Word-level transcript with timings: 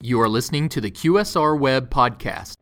You 0.00 0.20
are 0.20 0.28
listening 0.28 0.68
to 0.68 0.80
the 0.80 0.92
QSR 0.92 1.58
Web 1.58 1.90
Podcast. 1.90 2.54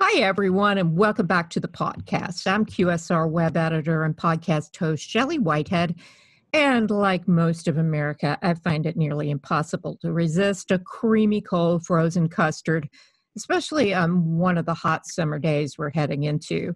Hi, 0.00 0.20
everyone, 0.22 0.78
and 0.78 0.96
welcome 0.96 1.26
back 1.26 1.50
to 1.50 1.60
the 1.60 1.68
podcast. 1.68 2.46
I'm 2.46 2.64
QSR 2.64 3.30
web 3.30 3.58
editor 3.58 4.02
and 4.02 4.16
podcast 4.16 4.74
host 4.78 5.06
Shelley 5.06 5.38
Whitehead. 5.38 5.96
And 6.54 6.90
like 6.90 7.28
most 7.28 7.68
of 7.68 7.76
America, 7.76 8.38
I 8.40 8.54
find 8.54 8.86
it 8.86 8.96
nearly 8.96 9.28
impossible 9.28 9.98
to 10.00 10.10
resist 10.10 10.70
a 10.70 10.78
creamy, 10.78 11.42
cold, 11.42 11.84
frozen 11.84 12.30
custard, 12.30 12.88
especially 13.36 13.92
on 13.92 14.38
one 14.38 14.56
of 14.56 14.64
the 14.64 14.72
hot 14.72 15.06
summer 15.06 15.38
days 15.38 15.76
we're 15.76 15.90
heading 15.90 16.22
into. 16.22 16.74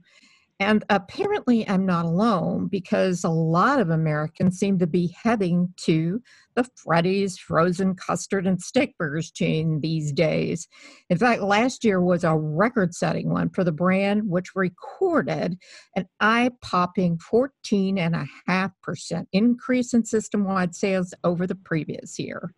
And 0.62 0.84
apparently, 0.90 1.68
I'm 1.68 1.84
not 1.84 2.04
alone 2.04 2.68
because 2.68 3.24
a 3.24 3.28
lot 3.28 3.80
of 3.80 3.90
Americans 3.90 4.58
seem 4.58 4.78
to 4.78 4.86
be 4.86 5.14
heading 5.22 5.74
to 5.78 6.22
the 6.54 6.64
Freddy's 6.76 7.36
frozen 7.36 7.94
custard 7.94 8.46
and 8.46 8.62
steak 8.62 8.96
burgers 8.96 9.30
chain 9.30 9.80
these 9.80 10.12
days. 10.12 10.68
In 11.10 11.18
fact, 11.18 11.42
last 11.42 11.84
year 11.84 12.00
was 12.00 12.24
a 12.24 12.36
record 12.36 12.94
setting 12.94 13.30
one 13.30 13.50
for 13.50 13.64
the 13.64 13.72
brand, 13.72 14.28
which 14.28 14.54
recorded 14.54 15.58
an 15.96 16.06
eye 16.20 16.50
popping 16.62 17.18
14.5% 17.18 19.26
increase 19.32 19.94
in 19.94 20.04
system 20.04 20.44
wide 20.44 20.74
sales 20.74 21.14
over 21.24 21.46
the 21.46 21.56
previous 21.56 22.18
year. 22.18 22.54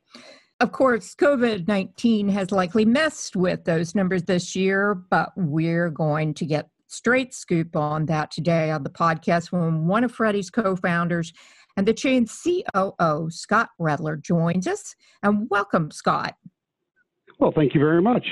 Of 0.61 0.73
course, 0.73 1.15
COVID 1.17 1.67
19 1.67 2.29
has 2.29 2.53
likely 2.53 2.85
messed 2.85 3.35
with 3.35 3.65
those 3.65 3.95
numbers 3.95 4.25
this 4.25 4.55
year, 4.55 4.95
but 4.95 5.31
we're 5.37 5.91
going 5.91 6.35
to 6.35 6.47
get 6.47 6.69
straight 6.95 7.35
scoop 7.35 7.77
on 7.77 8.07
that 8.07 8.31
today 8.31 8.71
on 8.71 8.83
the 8.83 8.91
podcast 8.91 9.53
when 9.53 9.87
one 9.87 10.05
of 10.05 10.13
Freddy's 10.13 10.51
co 10.51 10.77
founders 10.77 11.33
and 11.77 11.87
the 11.87 11.95
chain 11.95 12.27
COO, 12.27 13.29
Scott 13.31 13.71
Redler, 13.81 14.21
joins 14.23 14.67
us. 14.67 14.95
And 15.23 15.49
welcome, 15.51 15.91
Scott. 15.91 16.37
Well, 17.39 17.53
thank 17.55 17.75
you 17.75 17.81
very 17.81 18.01
much. 18.01 18.27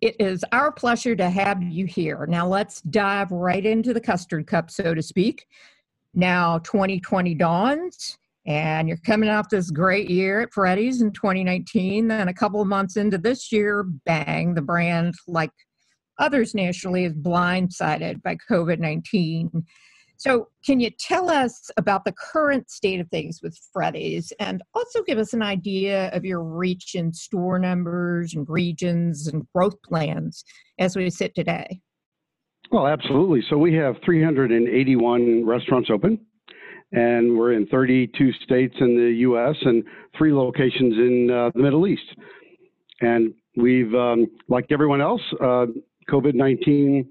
It 0.00 0.14
is 0.20 0.44
our 0.52 0.70
pleasure 0.70 1.16
to 1.16 1.28
have 1.28 1.62
you 1.62 1.86
here. 1.86 2.26
Now, 2.28 2.46
let's 2.46 2.82
dive 2.82 3.32
right 3.32 3.64
into 3.64 3.92
the 3.92 4.00
custard 4.00 4.46
cup, 4.46 4.70
so 4.70 4.94
to 4.94 5.02
speak. 5.02 5.46
Now, 6.14 6.58
2020 6.58 7.34
dawns, 7.34 8.18
and 8.46 8.88
you're 8.88 8.98
coming 8.98 9.28
off 9.28 9.48
this 9.48 9.70
great 9.70 10.10
year 10.10 10.42
at 10.42 10.52
Freddy's 10.52 11.02
in 11.02 11.12
2019. 11.12 12.08
Then, 12.08 12.28
a 12.28 12.34
couple 12.34 12.60
of 12.60 12.68
months 12.68 12.96
into 12.96 13.18
this 13.18 13.50
year, 13.50 13.82
bang, 13.82 14.54
the 14.54 14.62
brand, 14.62 15.14
like 15.26 15.50
others 16.20 16.54
nationally 16.54 17.04
is 17.04 17.14
blindsided 17.14 18.22
by 18.22 18.36
COVID 18.48 18.78
19. 18.78 19.64
So, 20.20 20.48
can 20.66 20.80
you 20.80 20.90
tell 20.90 21.30
us 21.30 21.70
about 21.78 22.04
the 22.04 22.12
current 22.12 22.70
state 22.70 23.00
of 23.00 23.08
things 23.08 23.40
with 23.42 23.58
Freddy's 23.72 24.34
and 24.38 24.62
also 24.74 25.02
give 25.02 25.16
us 25.16 25.32
an 25.32 25.40
idea 25.40 26.10
of 26.10 26.26
your 26.26 26.42
reach 26.42 26.94
in 26.94 27.14
store 27.14 27.58
numbers 27.58 28.34
and 28.34 28.46
regions 28.46 29.28
and 29.28 29.46
growth 29.54 29.80
plans 29.82 30.44
as 30.78 30.94
we 30.94 31.08
sit 31.08 31.34
today? 31.34 31.80
Well, 32.70 32.86
absolutely. 32.86 33.42
So, 33.48 33.56
we 33.56 33.72
have 33.76 33.96
381 34.04 35.46
restaurants 35.46 35.88
open, 35.90 36.20
and 36.92 37.38
we're 37.38 37.54
in 37.54 37.66
32 37.68 38.32
states 38.44 38.74
in 38.78 38.96
the 38.96 39.12
U.S. 39.20 39.56
and 39.62 39.82
three 40.18 40.34
locations 40.34 40.98
in 40.98 41.30
uh, 41.30 41.50
the 41.54 41.62
Middle 41.62 41.86
East. 41.86 42.14
And 43.00 43.32
we've, 43.56 43.94
um, 43.94 44.26
like 44.48 44.66
everyone 44.70 45.00
else, 45.00 45.22
uh, 45.42 45.64
COVID 46.10 46.34
19 46.34 47.08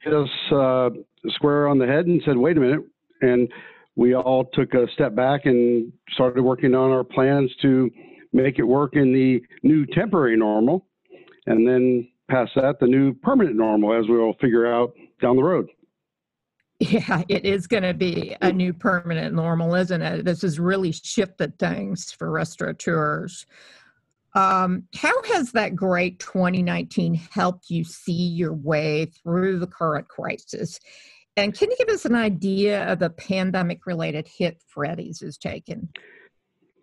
hit 0.00 0.14
us 0.14 0.28
uh, 0.52 0.90
square 1.28 1.68
on 1.68 1.78
the 1.78 1.86
head 1.86 2.06
and 2.06 2.20
said, 2.24 2.36
wait 2.36 2.56
a 2.56 2.60
minute. 2.60 2.80
And 3.20 3.48
we 3.94 4.14
all 4.14 4.46
took 4.52 4.74
a 4.74 4.86
step 4.94 5.14
back 5.14 5.42
and 5.44 5.92
started 6.12 6.42
working 6.42 6.74
on 6.74 6.90
our 6.90 7.04
plans 7.04 7.50
to 7.62 7.90
make 8.32 8.58
it 8.58 8.64
work 8.64 8.94
in 8.94 9.12
the 9.12 9.40
new 9.62 9.86
temporary 9.86 10.36
normal. 10.36 10.86
And 11.46 11.66
then 11.66 12.08
past 12.30 12.52
that, 12.56 12.80
the 12.80 12.86
new 12.86 13.14
permanent 13.14 13.56
normal, 13.56 13.92
as 13.92 14.06
we'll 14.08 14.34
figure 14.40 14.66
out 14.66 14.92
down 15.20 15.36
the 15.36 15.42
road. 15.42 15.68
Yeah, 16.80 17.22
it 17.28 17.44
is 17.44 17.68
going 17.68 17.84
to 17.84 17.94
be 17.94 18.36
a 18.40 18.52
new 18.52 18.72
permanent 18.72 19.36
normal, 19.36 19.74
isn't 19.76 20.02
it? 20.02 20.24
This 20.24 20.42
has 20.42 20.58
really 20.58 20.90
shifted 20.90 21.56
things 21.60 22.10
for 22.10 22.28
restaurateurs. 22.28 23.46
Um, 24.34 24.84
how 24.94 25.22
has 25.24 25.52
that 25.52 25.76
great 25.76 26.18
2019 26.18 27.14
helped 27.14 27.68
you 27.68 27.84
see 27.84 28.12
your 28.12 28.54
way 28.54 29.06
through 29.06 29.58
the 29.58 29.66
current 29.66 30.08
crisis? 30.08 30.80
And 31.36 31.56
can 31.56 31.70
you 31.70 31.76
give 31.78 31.88
us 31.88 32.04
an 32.04 32.14
idea 32.14 32.90
of 32.90 32.98
the 32.98 33.10
pandemic 33.10 33.86
related 33.86 34.28
hit 34.28 34.62
Freddy's 34.68 35.20
has 35.20 35.38
taken? 35.38 35.88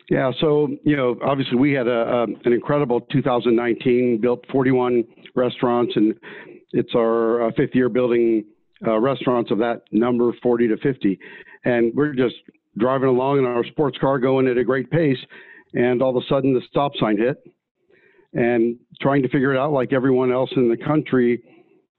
Yeah, 0.10 0.32
so 0.42 0.70
you 0.84 0.96
know, 0.96 1.18
obviously 1.24 1.58
we 1.58 1.72
had 1.74 1.88
a, 1.88 2.02
a, 2.02 2.24
an 2.24 2.54
incredible 2.54 3.02
2019, 3.12 4.20
built 4.20 4.44
41 4.52 5.04
restaurants, 5.36 5.94
and 5.96 6.16
it's 6.72 6.96
our 6.96 7.48
uh, 7.48 7.52
fifth 7.56 7.76
year 7.76 7.90
building 7.90 8.44
uh, 8.88 8.98
restaurants 8.98 9.52
of 9.52 9.60
that 9.60 9.84
number, 9.92 10.32
40 10.42 10.70
to 10.70 10.78
50, 10.78 11.20
and 11.66 11.94
we're 11.94 12.14
just 12.14 12.36
driving 12.78 13.10
along 13.10 13.40
in 13.40 13.46
our 13.46 13.64
sports 13.66 13.98
car, 14.00 14.18
going 14.18 14.48
at 14.48 14.58
a 14.58 14.64
great 14.64 14.90
pace, 14.90 15.18
and 15.74 16.02
all 16.02 16.16
of 16.16 16.24
a 16.24 16.26
sudden 16.28 16.54
the 16.54 16.62
stop 16.70 16.92
sign 17.00 17.18
hit. 17.18 17.38
And 18.34 18.78
trying 19.02 19.24
to 19.24 19.30
figure 19.30 19.54
it 19.54 19.58
out 19.58 19.74
like 19.74 19.92
everyone 19.92 20.32
else 20.32 20.52
in 20.56 20.70
the 20.70 20.78
country 20.78 21.42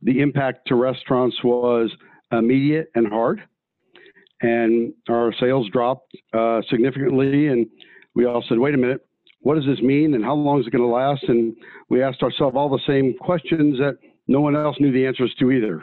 the 0.02 0.20
impact 0.20 0.66
to 0.68 0.74
restaurants 0.74 1.36
was 1.44 1.90
immediate 2.32 2.90
and 2.94 3.06
hard. 3.06 3.42
And 4.42 4.94
our 5.08 5.34
sales 5.38 5.68
dropped 5.70 6.16
uh, 6.32 6.62
significantly. 6.70 7.48
And 7.48 7.66
we 8.14 8.24
all 8.24 8.44
said 8.48 8.58
wait 8.58 8.74
a 8.74 8.78
minute. 8.78 9.06
What 9.42 9.56
does 9.56 9.66
this 9.66 9.80
mean? 9.80 10.14
And 10.14 10.24
how 10.24 10.34
long 10.34 10.60
is 10.60 10.66
it 10.66 10.70
going 10.70 10.84
to 10.84 10.88
last? 10.88 11.24
And 11.28 11.54
we 11.88 12.02
asked 12.02 12.22
ourselves 12.22 12.56
all 12.56 12.68
the 12.68 12.80
same 12.86 13.14
questions 13.18 13.78
that 13.78 13.98
no 14.28 14.40
one 14.40 14.54
else 14.54 14.76
knew 14.80 14.92
the 14.92 15.06
answers 15.06 15.34
to 15.38 15.50
either. 15.50 15.82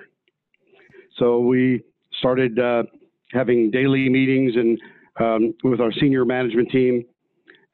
So 1.18 1.40
we 1.40 1.84
started 2.20 2.60
uh, 2.60 2.84
having 3.32 3.72
daily 3.72 4.10
meetings 4.10 4.54
and 4.56 4.80
um, 5.20 5.54
with 5.64 5.82
our 5.82 5.92
senior 5.92 6.24
management 6.24 6.70
team 6.70 7.04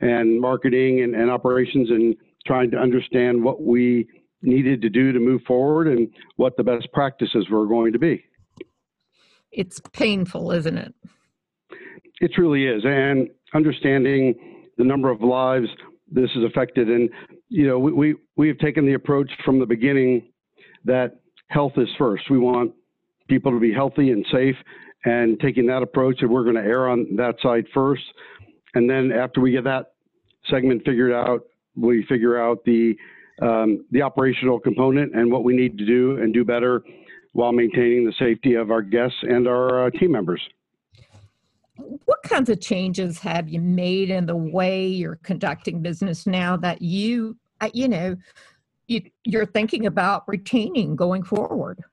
and 0.02 0.40
marketing 0.40 1.02
and, 1.02 1.16
and 1.16 1.30
operations 1.30 1.90
and 1.90 2.16
trying 2.46 2.72
to 2.72 2.78
understand 2.78 3.44
what 3.44 3.62
we 3.62 4.08
needed 4.42 4.82
to 4.82 4.90
do 4.90 5.12
to 5.12 5.20
move 5.20 5.42
forward 5.48 5.88
and 5.88 6.10
what 6.36 6.58
the 6.58 6.64
best 6.64 6.92
practices 6.92 7.48
were 7.50 7.66
going 7.66 7.94
to 7.94 8.00
be. 8.00 8.24
It's 9.52 9.80
painful, 9.94 10.52
isn't 10.52 10.78
it? 10.78 10.94
It 12.20 12.32
truly 12.34 12.66
is. 12.66 12.84
And 12.86 13.30
understanding 13.54 14.36
the 14.78 14.84
number 14.84 15.10
of 15.10 15.22
lives 15.22 15.68
this 16.12 16.30
has 16.36 16.44
affected. 16.44 16.90
And, 16.90 17.10
you 17.50 17.68
know, 17.68 17.80
we, 17.80 17.92
we, 17.92 18.16
we 18.36 18.48
have 18.48 18.58
taken 18.60 18.86
the 18.86 18.94
approach 18.94 19.32
from 19.44 19.60
the 19.60 19.66
beginning 19.66 20.24
that 20.86 21.20
health 21.48 21.74
is 21.78 21.88
first. 21.98 22.30
We 22.30 22.38
want 22.38 22.74
people 23.28 23.52
to 23.52 23.60
be 23.60 23.74
healthy 23.74 24.12
and 24.12 24.26
safe 24.32 24.56
and 25.06 25.40
taking 25.40 25.66
that 25.68 25.82
approach 25.82 26.22
and 26.22 26.30
we're 26.30 26.44
going 26.44 26.56
to 26.56 26.62
err 26.62 26.90
on 26.90 27.16
that 27.16 27.36
side 27.42 27.66
first. 27.74 28.04
And 28.76 28.90
then 28.90 29.12
after 29.12 29.42
we 29.42 29.52
get 29.52 29.64
that 29.66 29.94
segment 30.50 30.84
figured 30.86 31.12
out, 31.12 31.44
we 31.76 32.06
figure 32.08 32.42
out 32.42 32.64
the 32.66 32.96
um, 33.42 33.84
the 33.92 34.02
operational 34.02 34.60
component 34.60 35.16
and 35.16 35.32
what 35.32 35.44
we 35.44 35.56
need 35.56 35.78
to 35.80 35.86
do 35.86 36.18
and 36.22 36.34
do 36.34 36.46
better 36.46 36.84
while 37.32 37.52
maintaining 37.52 38.06
the 38.06 38.14
safety 38.20 38.54
of 38.54 38.70
our 38.70 38.82
guests 38.82 39.18
and 39.24 39.48
our 39.48 39.88
uh, 39.88 39.90
team 39.90 40.12
members. 40.12 40.42
What 42.06 42.22
kinds 42.24 42.50
of 42.50 42.62
changes 42.62 43.18
have 43.20 43.50
you 43.50 43.60
made 43.60 44.12
in 44.12 44.28
the 44.28 44.36
way 44.36 44.86
you're 44.86 45.20
conducting 45.24 45.82
business 45.82 46.28
now 46.28 46.56
that 46.58 46.84
you, 46.84 47.36
uh, 47.62 47.72
you 47.74 47.88
know, 47.88 48.16
you, 48.88 49.02
you're 49.24 49.48
thinking 49.48 49.88
about 49.88 50.24
retaining 50.28 50.96
going 50.96 51.24
forward? 51.24 51.84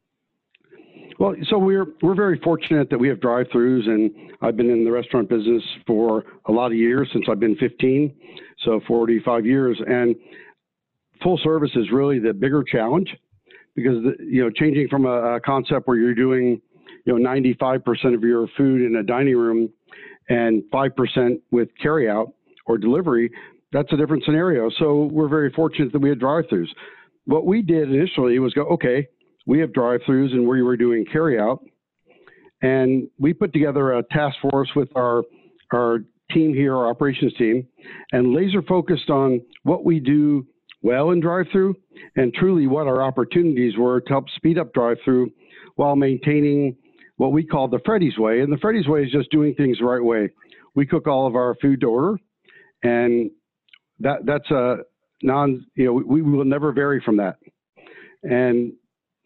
Well, 1.21 1.35
so 1.51 1.59
we're 1.59 1.85
we're 2.01 2.15
very 2.15 2.39
fortunate 2.39 2.89
that 2.89 2.99
we 2.99 3.07
have 3.09 3.21
drive-throughs, 3.21 3.87
and 3.87 4.11
I've 4.41 4.57
been 4.57 4.71
in 4.71 4.87
the 4.87 4.91
restaurant 4.91 5.29
business 5.29 5.63
for 5.87 6.25
a 6.47 6.53
lot 6.53 6.69
of 6.69 6.79
years 6.79 7.11
since 7.13 7.27
I've 7.31 7.39
been 7.39 7.57
15, 7.57 8.11
so 8.65 8.81
45 8.89 9.45
years, 9.45 9.79
and 9.87 10.17
full 11.23 11.39
service 11.45 11.73
is 11.75 11.91
really 11.93 12.21
the 12.21 12.33
bigger 12.33 12.65
challenge 12.65 13.15
because 13.77 14.03
the, 14.03 14.15
you 14.25 14.43
know 14.43 14.49
changing 14.49 14.89
from 14.89 15.05
a, 15.05 15.35
a 15.37 15.41
concept 15.41 15.87
where 15.87 15.99
you're 15.99 16.15
doing 16.15 16.59
you 17.05 17.19
know 17.19 17.31
95% 17.31 18.15
of 18.15 18.23
your 18.23 18.49
food 18.57 18.81
in 18.81 18.97
a 18.97 19.03
dining 19.03 19.37
room 19.37 19.69
and 20.31 20.63
5% 20.73 21.41
with 21.51 21.69
carryout 21.85 22.33
or 22.65 22.79
delivery, 22.79 23.31
that's 23.73 23.93
a 23.93 23.97
different 23.99 24.25
scenario. 24.25 24.71
So 24.79 25.11
we're 25.13 25.29
very 25.29 25.53
fortunate 25.53 25.93
that 25.93 25.99
we 25.99 26.09
had 26.09 26.19
drive-throughs. 26.19 26.69
What 27.27 27.45
we 27.45 27.61
did 27.61 27.93
initially 27.93 28.39
was 28.39 28.55
go, 28.55 28.63
okay, 28.69 29.07
we 29.51 29.59
have 29.59 29.73
drive-throughs 29.73 30.31
and 30.33 30.47
we 30.47 30.63
were 30.63 30.77
doing 30.77 31.05
carryout. 31.13 31.59
And 32.63 33.09
we 33.19 33.33
put 33.35 33.53
together 33.53 33.95
a 33.95 34.05
task 34.05 34.37
force 34.41 34.71
with 34.77 34.89
our 34.95 35.25
our 35.73 36.05
team 36.31 36.55
here, 36.55 36.77
our 36.77 36.89
operations 36.89 37.35
team, 37.35 37.67
and 38.13 38.33
laser 38.33 38.63
focused 38.63 39.11
on 39.11 39.41
what 39.65 39.85
we 39.85 39.99
do 39.99 40.47
well 40.83 41.11
in 41.11 41.21
drive-through 41.21 41.75
and 42.15 42.33
truly 42.33 42.69
what 42.69 42.87
our 42.87 43.03
opportunities 43.03 43.77
were 43.77 44.01
to 44.01 44.09
help 44.09 44.25
speed 44.37 44.57
up 44.57 44.73
drive-through 44.73 45.29
while 45.75 45.97
maintaining 45.97 46.77
what 47.17 47.33
we 47.33 47.45
call 47.45 47.67
the 47.67 47.81
Freddy's 47.85 48.19
way. 48.19 48.43
And 48.43 48.53
the 48.53 48.59
Freddy's 48.59 48.87
way 48.87 49.03
is 49.03 49.11
just 49.11 49.33
doing 49.33 49.55
things 49.55 49.79
the 49.79 49.85
right 49.85 50.03
way. 50.03 50.29
we 50.77 50.87
cook 50.87 51.09
all 51.09 51.27
of 51.27 51.35
our 51.35 51.57
food 51.61 51.81
to 51.81 51.87
order, 51.87 52.19
and 52.85 53.33
that 53.99 54.25
that's 54.25 54.49
a 54.53 54.77
non. 55.25 55.67
You 55.75 55.87
know, 55.87 55.93
we, 55.95 56.23
we 56.23 56.23
will 56.23 56.45
never 56.45 56.71
vary 56.73 57.03
from 57.05 57.17
that. 57.17 57.39
And 58.23 58.75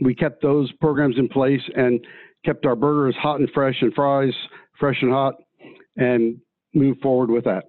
we 0.00 0.14
kept 0.14 0.42
those 0.42 0.70
programs 0.80 1.16
in 1.18 1.28
place 1.28 1.62
and 1.76 2.04
kept 2.44 2.66
our 2.66 2.76
burgers 2.76 3.14
hot 3.20 3.40
and 3.40 3.48
fresh 3.54 3.76
and 3.80 3.94
fries 3.94 4.34
fresh 4.78 5.00
and 5.02 5.12
hot, 5.12 5.34
and 5.96 6.36
moved 6.74 7.00
forward 7.00 7.30
with 7.30 7.44
that. 7.44 7.64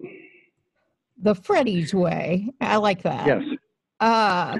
The 1.21 1.35
Freddy's 1.35 1.93
way. 1.93 2.49
I 2.59 2.77
like 2.77 3.03
that. 3.03 3.27
Yes. 3.27 3.43
Uh, 3.99 4.57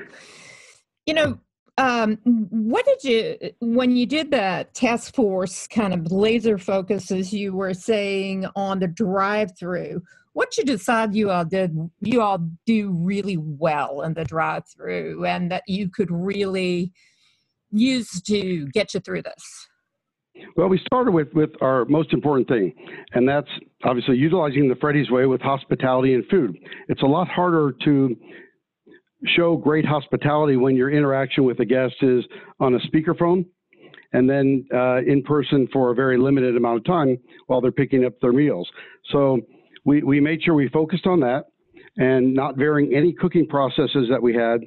you 1.06 1.14
know, 1.14 1.40
um, 1.78 2.18
what 2.24 2.86
did 2.86 3.04
you 3.04 3.52
when 3.60 3.96
you 3.96 4.06
did 4.06 4.32
the 4.32 4.66
task 4.74 5.14
force 5.14 5.68
kind 5.68 5.94
of 5.94 6.12
laser 6.12 6.58
focus, 6.58 7.12
as 7.12 7.34
you 7.34 7.54
were 7.54 7.74
saying, 7.74 8.46
on 8.56 8.80
the 8.80 8.88
drive-through? 8.88 10.02
What 10.34 10.58
you 10.58 10.64
decide 10.64 11.16
you 11.16 11.32
all 11.32 11.46
did, 11.46 11.76
you 12.02 12.22
all 12.22 12.40
do 12.66 12.92
really 12.92 13.38
well 13.38 14.02
in 14.02 14.14
the 14.14 14.24
drive-through, 14.24 15.26
and 15.26 15.52
that 15.52 15.64
you 15.68 15.90
could 15.90 16.12
really 16.12 16.94
use 17.76 18.22
to 18.24 18.68
get 18.68 18.94
you 18.94 19.00
through 19.00 19.24
this. 19.24 19.68
Well, 20.58 20.68
we 20.68 20.80
started 20.86 21.12
with, 21.12 21.30
with 21.34 21.52
our 21.62 21.86
most 21.86 22.12
important 22.12 22.48
thing, 22.48 22.74
and 23.14 23.28
that's 23.28 23.48
obviously 23.84 24.18
utilizing 24.18 24.68
the 24.68 24.76
Freddy's 24.76 25.10
way 25.10 25.26
with 25.26 25.42
hospitality 25.42 26.14
and 26.14 26.26
food. 26.28 26.58
It's 26.90 27.02
a 27.04 27.06
lot 27.06 27.28
harder 27.30 27.74
to 27.86 28.16
show 29.28 29.56
great 29.56 29.86
hospitality 29.86 30.58
when 30.58 30.76
your 30.76 30.92
interaction 30.92 31.46
with 31.46 31.60
a 31.60 31.66
guest 31.66 31.96
is 32.02 32.24
on 32.60 32.76
a 32.76 32.80
speakerphone 32.80 33.46
and 34.14 34.30
then 34.30 34.66
uh, 34.74 34.98
in 34.98 35.24
person 35.24 35.68
for 35.74 35.92
a 35.92 35.96
very 35.96 36.18
limited 36.18 36.56
amount 36.56 36.78
of 36.78 36.86
time 36.86 37.18
while 37.48 37.60
they're 37.60 37.72
picking 37.72 38.06
up 38.06 38.14
their 38.22 38.34
meals. 38.34 38.70
So 39.12 39.40
we, 39.84 40.04
we 40.04 40.20
made 40.20 40.44
sure 40.44 40.54
we 40.54 40.70
focused 40.70 41.06
on 41.06 41.20
that 41.22 41.46
and 41.98 42.34
not 42.34 42.58
varying 42.58 42.94
any 42.94 43.14
cooking 43.14 43.48
processes 43.48 44.08
that 44.10 44.22
we 44.22 44.34
had. 44.34 44.62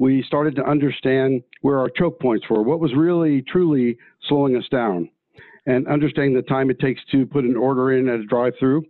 We 0.00 0.24
started 0.26 0.56
to 0.56 0.64
understand 0.64 1.42
where 1.60 1.78
our 1.78 1.90
choke 1.90 2.18
points 2.20 2.46
were, 2.48 2.62
what 2.62 2.80
was 2.80 2.94
really 2.96 3.42
truly 3.42 3.98
slowing 4.28 4.56
us 4.56 4.64
down, 4.70 5.10
and 5.66 5.86
understanding 5.88 6.34
the 6.34 6.40
time 6.40 6.70
it 6.70 6.80
takes 6.80 7.02
to 7.12 7.26
put 7.26 7.44
an 7.44 7.54
order 7.54 7.92
in 7.92 8.08
at 8.08 8.20
a 8.20 8.24
drive-through. 8.24 8.82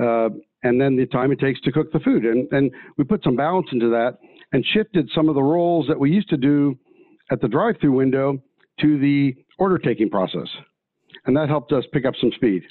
Uh, 0.00 0.30
and 0.62 0.80
then 0.80 0.96
the 0.96 1.04
time 1.12 1.30
it 1.30 1.38
takes 1.40 1.60
to 1.60 1.70
cook 1.70 1.92
the 1.92 2.00
food. 2.00 2.24
And, 2.24 2.48
and 2.52 2.70
we 2.96 3.04
put 3.04 3.22
some 3.22 3.36
balance 3.36 3.66
into 3.70 3.90
that 3.90 4.18
and 4.52 4.64
shifted 4.72 5.10
some 5.14 5.28
of 5.28 5.34
the 5.34 5.42
roles 5.42 5.86
that 5.88 6.00
we 6.00 6.10
used 6.10 6.30
to 6.30 6.38
do 6.38 6.74
at 7.30 7.42
the 7.42 7.48
drive 7.48 7.76
through 7.78 7.92
window 7.92 8.42
to 8.80 8.98
the 8.98 9.34
order 9.58 9.76
taking 9.76 10.08
process. 10.08 10.48
And 11.26 11.36
that 11.36 11.50
helped 11.50 11.72
us 11.72 11.84
pick 11.92 12.06
up 12.06 12.14
some 12.18 12.32
speed. 12.32 12.62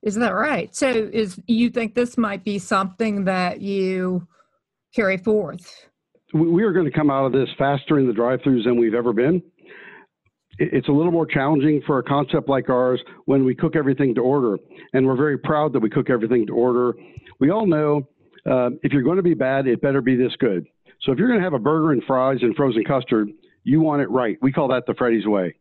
Isn't 0.00 0.22
that 0.22 0.34
right? 0.34 0.74
So 0.74 0.88
is 0.88 1.38
you 1.46 1.68
think 1.68 1.94
this 1.94 2.16
might 2.16 2.42
be 2.42 2.58
something 2.58 3.26
that 3.26 3.60
you 3.60 4.26
carry 4.94 5.18
forth? 5.18 5.89
We 6.32 6.62
are 6.62 6.72
going 6.72 6.84
to 6.84 6.92
come 6.92 7.10
out 7.10 7.26
of 7.26 7.32
this 7.32 7.48
faster 7.58 7.98
in 7.98 8.06
the 8.06 8.12
drive-throughs 8.12 8.64
than 8.64 8.78
we've 8.78 8.94
ever 8.94 9.12
been. 9.12 9.42
It's 10.58 10.88
a 10.88 10.92
little 10.92 11.10
more 11.10 11.26
challenging 11.26 11.82
for 11.86 11.98
a 11.98 12.02
concept 12.02 12.48
like 12.48 12.68
ours 12.68 13.00
when 13.24 13.44
we 13.44 13.54
cook 13.54 13.74
everything 13.74 14.14
to 14.14 14.20
order, 14.20 14.58
and 14.92 15.06
we're 15.06 15.16
very 15.16 15.38
proud 15.38 15.72
that 15.72 15.80
we 15.80 15.90
cook 15.90 16.10
everything 16.10 16.46
to 16.46 16.52
order. 16.52 16.92
We 17.40 17.50
all 17.50 17.66
know 17.66 18.06
uh, 18.48 18.70
if 18.82 18.92
you're 18.92 19.02
going 19.02 19.16
to 19.16 19.22
be 19.22 19.34
bad, 19.34 19.66
it 19.66 19.80
better 19.80 20.00
be 20.00 20.16
this 20.16 20.32
good. 20.38 20.66
So 21.02 21.12
if 21.12 21.18
you're 21.18 21.28
going 21.28 21.40
to 21.40 21.44
have 21.44 21.54
a 21.54 21.58
burger 21.58 21.92
and 21.92 22.02
fries 22.04 22.38
and 22.42 22.54
frozen 22.54 22.84
custard, 22.84 23.30
you 23.64 23.80
want 23.80 24.02
it 24.02 24.10
right. 24.10 24.36
We 24.42 24.52
call 24.52 24.68
that 24.68 24.84
the 24.86 24.94
Freddy's 24.94 25.26
way, 25.26 25.54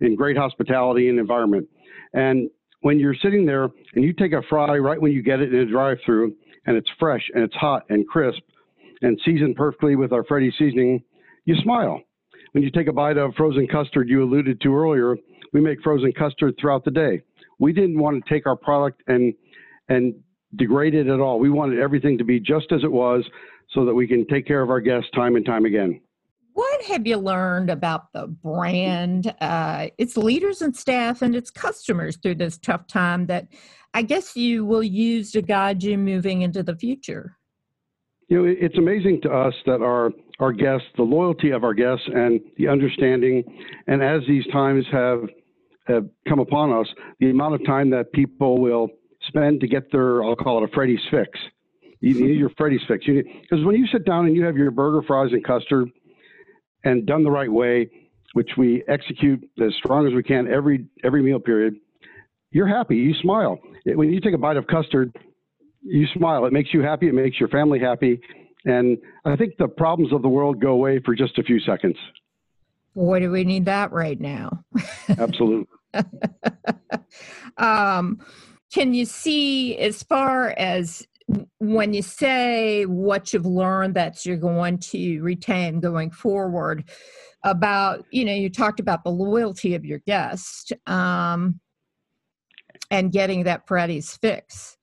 in 0.00 0.16
great 0.16 0.36
hospitality 0.36 1.08
and 1.08 1.18
environment. 1.18 1.68
And 2.12 2.50
when 2.80 2.98
you're 2.98 3.14
sitting 3.22 3.46
there 3.46 3.68
and 3.94 4.04
you 4.04 4.12
take 4.12 4.32
a 4.32 4.42
fry 4.48 4.76
right 4.78 5.00
when 5.00 5.12
you 5.12 5.22
get 5.22 5.40
it 5.40 5.54
in 5.54 5.60
a 5.60 5.66
drive-through, 5.66 6.34
and 6.66 6.76
it's 6.76 6.90
fresh 6.98 7.22
and 7.34 7.42
it's 7.42 7.54
hot 7.54 7.84
and 7.88 8.06
crisp 8.06 8.40
and 9.02 9.18
seasoned 9.24 9.56
perfectly 9.56 9.96
with 9.96 10.12
our 10.12 10.24
Freddy's 10.24 10.54
seasoning, 10.58 11.02
you 11.44 11.56
smile 11.62 12.02
when 12.52 12.64
you 12.64 12.70
take 12.70 12.88
a 12.88 12.92
bite 12.92 13.16
of 13.16 13.34
frozen 13.36 13.66
custard 13.66 14.08
you 14.08 14.22
alluded 14.22 14.60
to 14.60 14.74
earlier, 14.74 15.16
we 15.52 15.60
make 15.60 15.80
frozen 15.82 16.12
custard 16.12 16.54
throughout 16.60 16.84
the 16.84 16.90
day. 16.90 17.22
We 17.58 17.72
didn't 17.72 17.98
want 17.98 18.22
to 18.24 18.32
take 18.32 18.46
our 18.46 18.56
product 18.56 19.02
and 19.06 19.34
and 19.88 20.14
degrade 20.56 20.94
it 20.94 21.06
at 21.06 21.20
all. 21.20 21.38
We 21.38 21.50
wanted 21.50 21.78
everything 21.78 22.18
to 22.18 22.24
be 22.24 22.40
just 22.40 22.72
as 22.72 22.82
it 22.82 22.90
was 22.90 23.24
so 23.70 23.84
that 23.84 23.94
we 23.94 24.06
can 24.06 24.26
take 24.26 24.46
care 24.46 24.62
of 24.62 24.70
our 24.70 24.80
guests 24.80 25.10
time 25.14 25.36
and 25.36 25.44
time 25.44 25.64
again. 25.64 26.00
What 26.54 26.82
have 26.82 27.06
you 27.06 27.16
learned 27.16 27.70
about 27.70 28.12
the 28.12 28.26
brand, 28.26 29.32
uh, 29.40 29.88
its 29.98 30.16
leaders 30.16 30.62
and 30.62 30.74
staff, 30.74 31.22
and 31.22 31.34
its 31.36 31.50
customers 31.50 32.16
through 32.16 32.36
this 32.36 32.58
tough 32.58 32.86
time 32.88 33.26
that 33.26 33.48
I 33.94 34.02
guess 34.02 34.36
you 34.36 34.64
will 34.64 34.82
use 34.82 35.30
to 35.32 35.42
guide 35.42 35.82
you 35.82 35.96
moving 35.96 36.42
into 36.42 36.62
the 36.62 36.76
future? 36.76 37.36
You 38.30 38.38
know, 38.38 38.54
it's 38.58 38.78
amazing 38.78 39.20
to 39.22 39.30
us 39.30 39.54
that 39.66 39.82
our 39.82 40.12
our 40.38 40.52
guests, 40.52 40.86
the 40.96 41.02
loyalty 41.02 41.50
of 41.50 41.64
our 41.64 41.74
guests, 41.74 42.04
and 42.06 42.40
the 42.56 42.68
understanding, 42.68 43.42
and 43.88 44.02
as 44.02 44.22
these 44.28 44.46
times 44.52 44.86
have 44.92 45.24
have 45.86 46.06
come 46.28 46.38
upon 46.38 46.72
us, 46.72 46.86
the 47.18 47.28
amount 47.28 47.56
of 47.56 47.66
time 47.66 47.90
that 47.90 48.12
people 48.12 48.60
will 48.60 48.88
spend 49.26 49.60
to 49.60 49.66
get 49.66 49.90
their, 49.90 50.22
I'll 50.22 50.36
call 50.36 50.62
it 50.62 50.70
a 50.70 50.72
Freddy's 50.72 51.00
fix. 51.10 51.38
You 52.00 52.14
need 52.14 52.38
your 52.38 52.50
Freddy's 52.56 52.80
fix. 52.86 53.04
Because 53.04 53.64
when 53.64 53.74
you 53.74 53.86
sit 53.88 54.06
down 54.06 54.26
and 54.26 54.36
you 54.36 54.44
have 54.44 54.56
your 54.56 54.70
burger, 54.70 55.02
fries, 55.06 55.32
and 55.32 55.44
custard, 55.44 55.90
and 56.84 57.04
done 57.06 57.24
the 57.24 57.30
right 57.30 57.50
way, 57.50 57.90
which 58.34 58.50
we 58.56 58.84
execute 58.88 59.42
as 59.60 59.74
strong 59.82 60.06
as 60.06 60.14
we 60.14 60.22
can 60.22 60.46
every 60.46 60.86
every 61.02 61.20
meal 61.20 61.40
period, 61.40 61.74
you're 62.52 62.68
happy. 62.68 62.96
You 62.96 63.12
smile. 63.20 63.58
When 63.86 64.12
you 64.12 64.20
take 64.20 64.34
a 64.34 64.38
bite 64.38 64.56
of 64.56 64.68
custard, 64.68 65.12
you 65.82 66.06
smile. 66.14 66.44
It 66.46 66.52
makes 66.52 66.72
you 66.72 66.82
happy. 66.82 67.08
It 67.08 67.14
makes 67.14 67.38
your 67.38 67.48
family 67.48 67.78
happy. 67.78 68.20
And 68.64 68.98
I 69.24 69.36
think 69.36 69.54
the 69.58 69.68
problems 69.68 70.12
of 70.12 70.22
the 70.22 70.28
world 70.28 70.60
go 70.60 70.70
away 70.70 71.00
for 71.04 71.14
just 71.14 71.38
a 71.38 71.42
few 71.42 71.60
seconds. 71.60 71.96
Boy, 72.94 73.20
do 73.20 73.30
we 73.30 73.44
need 73.44 73.64
that 73.66 73.92
right 73.92 74.20
now. 74.20 74.64
Absolutely. 75.08 75.66
um, 77.56 78.18
can 78.72 78.92
you 78.92 79.04
see, 79.04 79.78
as 79.78 80.02
far 80.02 80.50
as 80.58 81.06
when 81.58 81.94
you 81.94 82.02
say 82.02 82.84
what 82.84 83.32
you've 83.32 83.46
learned 83.46 83.94
that 83.94 84.26
you're 84.26 84.36
going 84.36 84.78
to 84.78 85.20
retain 85.20 85.80
going 85.80 86.10
forward, 86.10 86.84
about, 87.44 88.04
you 88.10 88.24
know, 88.24 88.34
you 88.34 88.50
talked 88.50 88.80
about 88.80 89.04
the 89.04 89.10
loyalty 89.10 89.74
of 89.74 89.84
your 89.84 90.00
guest 90.00 90.72
um, 90.86 91.58
and 92.90 93.12
getting 93.12 93.44
that 93.44 93.66
Freddy's 93.66 94.16
fix 94.16 94.76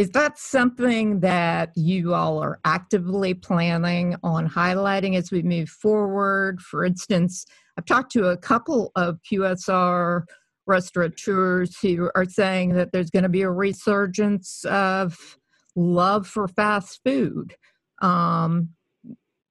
is 0.00 0.08
that 0.12 0.38
something 0.38 1.20
that 1.20 1.76
you 1.76 2.14
all 2.14 2.38
are 2.38 2.58
actively 2.64 3.34
planning 3.34 4.16
on 4.22 4.48
highlighting 4.48 5.14
as 5.14 5.30
we 5.30 5.42
move 5.42 5.68
forward? 5.68 6.58
For 6.62 6.86
instance, 6.86 7.44
I've 7.76 7.84
talked 7.84 8.10
to 8.12 8.28
a 8.28 8.36
couple 8.38 8.92
of 8.96 9.18
QSR 9.30 10.22
restaurateurs 10.66 11.78
who 11.80 12.10
are 12.14 12.24
saying 12.24 12.72
that 12.76 12.92
there's 12.92 13.10
going 13.10 13.24
to 13.24 13.28
be 13.28 13.42
a 13.42 13.50
resurgence 13.50 14.64
of 14.64 15.36
love 15.76 16.26
for 16.26 16.48
fast 16.48 17.00
food. 17.04 17.54
Um, 18.00 18.70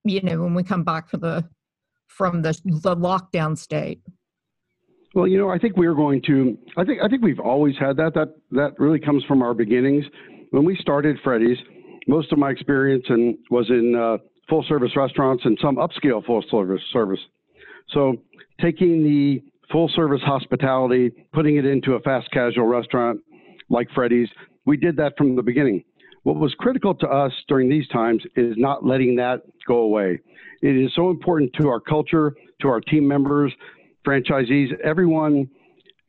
you 0.04 0.22
know, 0.22 0.42
when 0.42 0.56
we 0.56 0.64
come 0.64 0.84
back 0.84 1.10
from 1.10 1.20
the 1.20 1.48
from 2.08 2.42
the, 2.42 2.60
the 2.66 2.96
lockdown 2.96 3.56
state. 3.56 4.02
Well, 5.14 5.28
you 5.28 5.38
know, 5.38 5.50
I 5.52 5.60
think 5.60 5.78
we're 5.78 5.94
going 5.94 6.24
to. 6.24 6.58
I 6.76 6.86
think 6.86 7.02
I 7.04 7.08
think 7.08 7.22
we've 7.22 7.40
always 7.40 7.76
had 7.80 7.98
that. 7.98 8.16
That 8.16 8.30
that 8.50 8.80
really 8.80 9.00
comes 9.00 9.24
from 9.26 9.44
our 9.44 9.54
beginnings 9.54 10.06
when 10.52 10.66
we 10.66 10.76
started 10.78 11.18
Freddy's, 11.24 11.58
most 12.08 12.32
of 12.32 12.40
my 12.40 12.50
experience 12.50 13.06
in, 13.10 13.38
was 13.52 13.70
in 13.70 13.96
uh, 13.96 14.18
full 14.50 14.64
service 14.68 14.92
restaurants 14.96 15.44
and 15.46 15.58
some 15.62 15.76
upscale 15.76 16.26
full 16.26 16.44
service 16.50 16.82
service. 16.92 17.20
So 17.94 18.18
taking 18.62 19.04
the 19.04 19.44
full 19.72 19.90
service 19.96 20.22
hospitality, 20.24 21.12
putting 21.34 21.58
it 21.58 21.66
into 21.66 21.94
a 21.94 22.00
fast 22.02 22.30
casual 22.32 22.66
restaurant 22.66 23.20
like 23.70 23.88
Freddy's, 23.94 24.30
we 24.66 24.78
did 24.78 24.96
that 24.98 25.14
from 25.18 25.36
the 25.36 25.44
beginning. 25.44 25.84
What 26.24 26.36
was 26.36 26.54
critical 26.60 26.94
to 26.96 27.08
us 27.08 27.32
during 27.48 27.70
these 27.70 27.88
times 27.90 28.24
is 28.36 28.56
not 28.58 28.86
letting 28.86 29.16
that 29.18 29.42
go 29.68 29.78
away. 29.78 30.20
It 30.62 30.76
is 30.76 30.92
so 30.96 31.10
important 31.10 31.52
to 31.60 31.70
our 31.70 31.80
culture, 31.80 32.34
to 32.62 32.68
our 32.68 32.82
team 32.82 33.08
members, 33.08 33.54
franchisees. 34.06 34.68
Everyone 34.84 35.50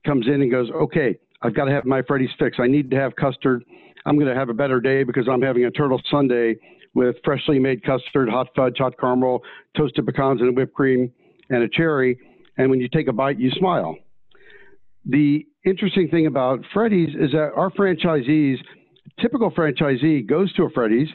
comes 0.05 0.27
in 0.27 0.43
and 0.43 0.51
goes, 0.51 0.71
okay, 0.71 1.17
I've 1.43 1.55
got 1.55 1.67
to 1.67 1.71
have 1.73 1.85
my 1.85 2.03
Freddy's 2.03 2.31
fix. 2.39 2.59
I 2.59 2.67
need 2.67 2.91
to 2.91 2.97
have 2.97 3.15
custard. 3.17 3.65
I'm 4.07 4.17
going 4.17 4.29
to 4.29 4.35
have 4.35 4.49
a 4.49 4.55
better 4.55 4.81
day 4.81 5.03
because 5.03 5.29
I'm 5.29 5.43
having 5.43 5.65
a 5.65 5.71
turtle 5.71 6.01
sundae 6.11 6.55
with 6.95 7.17
freshly 7.25 7.59
made 7.59 7.85
custard, 7.85 8.29
hot 8.29 8.49
fudge, 8.57 8.79
hot 8.79 8.95
caramel, 8.99 9.43
toasted 9.77 10.07
pecans, 10.07 10.41
and 10.41 10.57
whipped 10.57 10.75
cream, 10.75 11.13
and 11.51 11.63
a 11.63 11.69
cherry. 11.69 12.19
And 12.57 12.71
when 12.71 12.81
you 12.81 12.89
take 12.89 13.09
a 13.09 13.13
bite, 13.13 13.39
you 13.39 13.51
smile. 13.53 13.97
The 15.05 15.47
interesting 15.65 16.09
thing 16.09 16.27
about 16.27 16.61
Freddy's 16.73 17.15
is 17.15 17.33
that 17.33 17.53
our 17.57 17.71
franchisees, 17.71 18.57
typical 19.21 19.51
franchisee, 19.51 20.27
goes 20.27 20.53
to 20.55 20.65
a 20.65 20.71
Freddy's, 20.71 21.09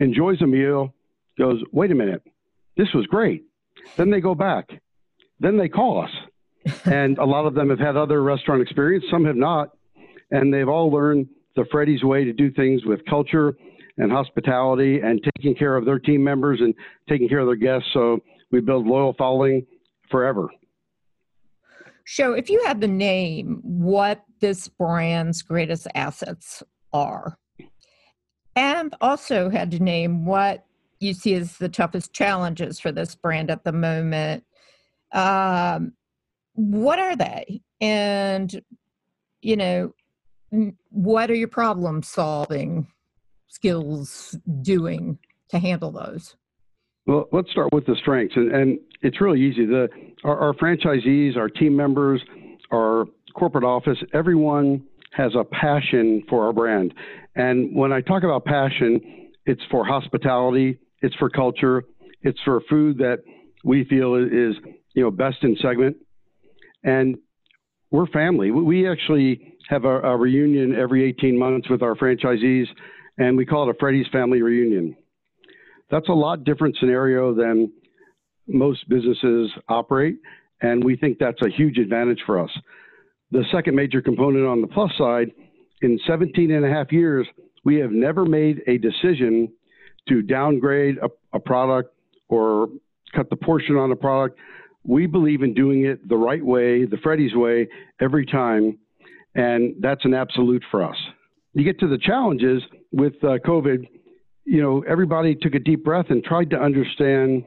enjoys 0.00 0.40
a 0.40 0.46
meal, 0.46 0.94
goes, 1.38 1.62
wait 1.72 1.90
a 1.90 1.94
minute, 1.94 2.22
this 2.76 2.88
was 2.94 3.06
great. 3.06 3.44
Then 3.96 4.10
they 4.10 4.20
go 4.20 4.34
back. 4.34 4.68
Then 5.40 5.56
they 5.56 5.68
call 5.68 6.04
us. 6.04 6.10
and 6.84 7.18
a 7.18 7.24
lot 7.24 7.46
of 7.46 7.54
them 7.54 7.70
have 7.70 7.80
had 7.80 7.96
other 7.96 8.22
restaurant 8.22 8.62
experience, 8.62 9.04
some 9.10 9.24
have 9.24 9.36
not. 9.36 9.70
And 10.30 10.54
they've 10.54 10.68
all 10.68 10.90
learned 10.90 11.28
the 11.56 11.64
Freddy's 11.70 12.02
way 12.02 12.24
to 12.24 12.32
do 12.32 12.50
things 12.50 12.84
with 12.84 13.04
culture 13.06 13.54
and 13.98 14.10
hospitality 14.10 15.00
and 15.00 15.20
taking 15.36 15.54
care 15.54 15.76
of 15.76 15.84
their 15.84 15.98
team 15.98 16.24
members 16.24 16.60
and 16.60 16.74
taking 17.08 17.28
care 17.28 17.40
of 17.40 17.46
their 17.46 17.56
guests. 17.56 17.88
So 17.92 18.20
we 18.50 18.60
build 18.60 18.86
loyal 18.86 19.14
following 19.18 19.66
forever. 20.10 20.48
So, 22.04 22.32
if 22.32 22.50
you 22.50 22.62
had 22.64 22.80
to 22.80 22.88
name 22.88 23.60
what 23.62 24.24
this 24.40 24.66
brand's 24.66 25.40
greatest 25.40 25.86
assets 25.94 26.62
are, 26.92 27.38
and 28.56 28.94
also 29.00 29.48
had 29.48 29.70
to 29.70 29.78
name 29.78 30.24
what 30.24 30.64
you 31.00 31.14
see 31.14 31.34
as 31.34 31.56
the 31.58 31.68
toughest 31.68 32.12
challenges 32.12 32.80
for 32.80 32.92
this 32.92 33.14
brand 33.14 33.50
at 33.50 33.64
the 33.64 33.72
moment, 33.72 34.44
um, 35.12 35.92
what 36.54 36.98
are 36.98 37.16
they? 37.16 37.62
And, 37.80 38.62
you 39.40 39.56
know, 39.56 39.94
what 40.90 41.30
are 41.30 41.34
your 41.34 41.48
problem 41.48 42.02
solving 42.02 42.86
skills 43.48 44.36
doing 44.62 45.18
to 45.50 45.58
handle 45.58 45.92
those? 45.92 46.36
Well, 47.06 47.28
let's 47.32 47.50
start 47.50 47.72
with 47.72 47.86
the 47.86 47.96
strengths, 48.00 48.36
and, 48.36 48.52
and 48.54 48.78
it's 49.02 49.20
really 49.20 49.40
easy. 49.40 49.66
The 49.66 49.88
our, 50.24 50.38
our 50.38 50.52
franchisees, 50.54 51.36
our 51.36 51.48
team 51.48 51.74
members, 51.74 52.20
our 52.72 53.06
corporate 53.34 53.64
office, 53.64 53.98
everyone 54.14 54.86
has 55.12 55.32
a 55.34 55.44
passion 55.44 56.22
for 56.28 56.46
our 56.46 56.52
brand. 56.52 56.94
And 57.34 57.74
when 57.74 57.92
I 57.92 58.00
talk 58.00 58.22
about 58.22 58.44
passion, 58.44 59.30
it's 59.46 59.60
for 59.70 59.84
hospitality, 59.84 60.78
it's 61.00 61.14
for 61.16 61.28
culture, 61.28 61.82
it's 62.22 62.38
for 62.44 62.62
food 62.70 62.98
that 62.98 63.18
we 63.64 63.84
feel 63.84 64.14
is 64.14 64.54
you 64.94 65.02
know 65.02 65.10
best 65.10 65.38
in 65.42 65.56
segment, 65.60 65.96
and 66.84 67.16
we're 67.90 68.06
family. 68.06 68.50
We 68.50 68.88
actually 68.88 69.51
have 69.68 69.84
a, 69.84 70.00
a 70.00 70.16
reunion 70.16 70.74
every 70.74 71.04
18 71.04 71.38
months 71.38 71.68
with 71.68 71.82
our 71.82 71.94
franchisees, 71.94 72.66
and 73.18 73.36
we 73.36 73.46
call 73.46 73.68
it 73.68 73.74
a 73.74 73.78
Freddy's 73.78 74.06
Family 74.12 74.42
Reunion. 74.42 74.96
That's 75.90 76.08
a 76.08 76.12
lot 76.12 76.44
different 76.44 76.76
scenario 76.80 77.34
than 77.34 77.72
most 78.46 78.88
businesses 78.88 79.50
operate, 79.68 80.18
and 80.60 80.82
we 80.82 80.96
think 80.96 81.18
that's 81.18 81.40
a 81.42 81.50
huge 81.50 81.78
advantage 81.78 82.20
for 82.26 82.38
us. 82.38 82.50
The 83.30 83.44
second 83.52 83.74
major 83.74 84.02
component 84.02 84.46
on 84.46 84.60
the 84.60 84.66
plus 84.66 84.90
side, 84.98 85.30
in 85.82 85.98
17 86.06 86.50
and 86.50 86.64
a 86.64 86.68
half 86.68 86.92
years, 86.92 87.26
we 87.64 87.76
have 87.76 87.90
never 87.90 88.24
made 88.24 88.62
a 88.66 88.78
decision 88.78 89.52
to 90.08 90.22
downgrade 90.22 90.96
a, 90.98 91.08
a 91.36 91.40
product 91.40 91.94
or 92.28 92.68
cut 93.14 93.30
the 93.30 93.36
portion 93.36 93.76
on 93.76 93.92
a 93.92 93.96
product. 93.96 94.38
We 94.84 95.06
believe 95.06 95.42
in 95.42 95.54
doing 95.54 95.84
it 95.84 96.08
the 96.08 96.16
right 96.16 96.44
way, 96.44 96.84
the 96.84 96.98
Freddy's 97.02 97.34
way, 97.34 97.68
every 98.00 98.26
time, 98.26 98.78
and 99.34 99.74
that's 99.80 100.04
an 100.04 100.14
absolute 100.14 100.62
for 100.70 100.82
us. 100.82 100.96
You 101.54 101.64
get 101.64 101.78
to 101.80 101.88
the 101.88 101.98
challenges 101.98 102.62
with 102.92 103.14
uh, 103.22 103.38
COVID 103.44 103.86
you 104.44 104.60
know, 104.60 104.82
everybody 104.88 105.34
took 105.34 105.54
a 105.54 105.58
deep 105.58 105.84
breath 105.84 106.06
and 106.08 106.22
tried 106.22 106.50
to 106.50 106.56
understand 106.56 107.44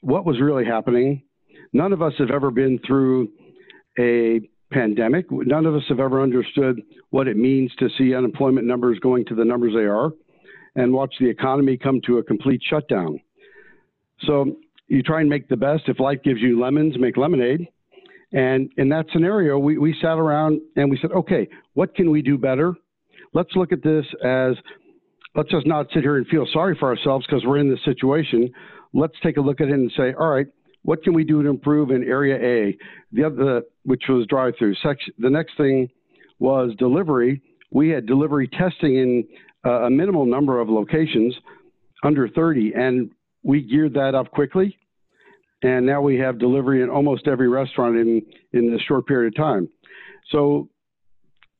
what 0.00 0.24
was 0.24 0.40
really 0.40 0.64
happening. 0.64 1.22
None 1.72 1.92
of 1.92 2.02
us 2.02 2.12
have 2.18 2.30
ever 2.30 2.50
been 2.50 2.78
through 2.86 3.28
a 3.98 4.40
pandemic. 4.72 5.26
None 5.30 5.66
of 5.66 5.74
us 5.74 5.82
have 5.88 6.00
ever 6.00 6.22
understood 6.22 6.80
what 7.10 7.28
it 7.28 7.36
means 7.36 7.72
to 7.78 7.88
see 7.96 8.14
unemployment 8.14 8.66
numbers 8.66 8.98
going 8.98 9.24
to 9.26 9.34
the 9.34 9.44
numbers 9.44 9.72
they 9.74 9.84
are 9.84 10.10
and 10.74 10.92
watch 10.92 11.14
the 11.20 11.28
economy 11.28 11.76
come 11.76 12.00
to 12.06 12.18
a 12.18 12.22
complete 12.22 12.60
shutdown. 12.68 13.18
So 14.26 14.56
you 14.88 15.02
try 15.02 15.20
and 15.20 15.30
make 15.30 15.48
the 15.48 15.56
best. 15.56 15.84
If 15.86 16.00
life 16.00 16.18
gives 16.24 16.40
you 16.40 16.60
lemons, 16.60 16.96
make 16.98 17.16
lemonade. 17.16 17.68
And 18.32 18.70
in 18.76 18.88
that 18.90 19.06
scenario, 19.12 19.58
we, 19.58 19.78
we 19.78 19.94
sat 20.00 20.18
around 20.18 20.60
and 20.74 20.90
we 20.90 20.98
said, 21.00 21.12
okay, 21.12 21.48
what 21.74 21.94
can 21.94 22.10
we 22.10 22.22
do 22.22 22.36
better? 22.36 22.74
Let's 23.32 23.50
look 23.54 23.72
at 23.72 23.82
this 23.82 24.04
as 24.24 24.54
let's 25.34 25.50
just 25.50 25.66
not 25.66 25.86
sit 25.94 26.02
here 26.02 26.16
and 26.16 26.26
feel 26.26 26.46
sorry 26.52 26.76
for 26.78 26.88
ourselves 26.88 27.26
because 27.26 27.44
we're 27.44 27.58
in 27.58 27.70
this 27.70 27.84
situation. 27.84 28.50
Let's 28.92 29.14
take 29.22 29.36
a 29.36 29.40
look 29.40 29.60
at 29.60 29.68
it 29.68 29.74
and 29.74 29.92
say, 29.96 30.14
all 30.18 30.28
right, 30.28 30.46
what 30.82 31.02
can 31.02 31.14
we 31.14 31.24
do 31.24 31.42
to 31.42 31.48
improve 31.48 31.90
in 31.90 32.04
area 32.04 32.36
A? 32.36 32.78
The 33.12 33.24
other, 33.24 33.62
which 33.84 34.04
was 34.08 34.26
drive-through. 34.28 34.76
The 35.18 35.30
next 35.30 35.56
thing 35.56 35.88
was 36.38 36.72
delivery. 36.78 37.42
We 37.70 37.90
had 37.90 38.06
delivery 38.06 38.48
testing 38.48 38.96
in 38.96 39.24
uh, 39.64 39.82
a 39.82 39.90
minimal 39.90 40.26
number 40.26 40.60
of 40.60 40.68
locations, 40.68 41.34
under 42.04 42.28
30, 42.28 42.72
and 42.76 43.10
we 43.42 43.62
geared 43.62 43.94
that 43.94 44.14
up 44.14 44.30
quickly. 44.30 44.78
And 45.62 45.86
now 45.86 46.00
we 46.02 46.18
have 46.18 46.38
delivery 46.38 46.82
in 46.82 46.90
almost 46.90 47.26
every 47.26 47.48
restaurant 47.48 47.96
in 47.96 48.22
in 48.52 48.70
this 48.70 48.80
short 48.82 49.06
period 49.06 49.32
of 49.32 49.36
time. 49.36 49.68
So 50.30 50.68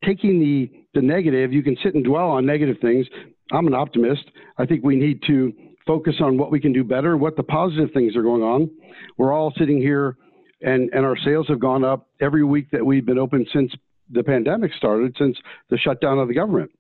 taking 0.05 0.39
the 0.41 0.71
the 0.95 1.03
negative, 1.03 1.53
you 1.53 1.63
can 1.63 1.77
sit 1.83 1.95
and 1.95 2.05
dwell 2.05 2.31
on 2.31 2.47
negative 2.47 2.77
things, 2.81 3.07
I'm 3.53 3.67
an 3.67 3.75
optimist. 3.75 4.25
I 4.59 4.67
think 4.67 4.83
we 4.85 4.97
need 4.97 5.23
to 5.27 5.53
focus 5.87 6.15
on 6.21 6.37
what 6.37 6.51
we 6.51 6.59
can 6.59 6.73
do 6.73 6.83
better, 6.83 7.17
what 7.17 7.37
the 7.37 7.43
positive 7.43 7.91
things 7.93 8.17
are 8.17 8.23
going 8.23 8.43
on. 8.43 8.71
We're 9.19 9.33
all 9.33 9.53
sitting 9.57 9.79
here 9.79 10.17
and, 10.63 10.91
and 10.93 11.05
our 11.05 11.17
sales 11.25 11.47
have 11.49 11.61
gone 11.61 11.85
up 11.85 12.09
every 12.21 12.45
week 12.45 12.71
that 12.73 12.85
we've 12.85 13.07
been 13.07 13.19
open 13.19 13.47
since 13.53 13.73
the 14.11 14.23
pandemic 14.23 14.73
started, 14.77 15.15
since 15.19 15.37
the 15.71 15.79
shutdown 15.79 16.19
of 16.19 16.29
the 16.29 16.35
government. 16.35 16.71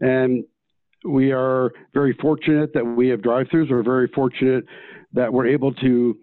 And 0.00 0.44
we 1.04 1.32
are 1.32 1.72
very 1.94 2.16
fortunate 2.20 2.72
that 2.74 2.84
we 2.84 3.08
have 3.08 3.22
drive 3.22 3.46
throughs. 3.48 3.70
We're 3.70 3.82
very 3.82 4.08
fortunate 4.08 4.64
that 5.12 5.32
we're 5.32 5.46
able 5.46 5.72
to 5.74 6.16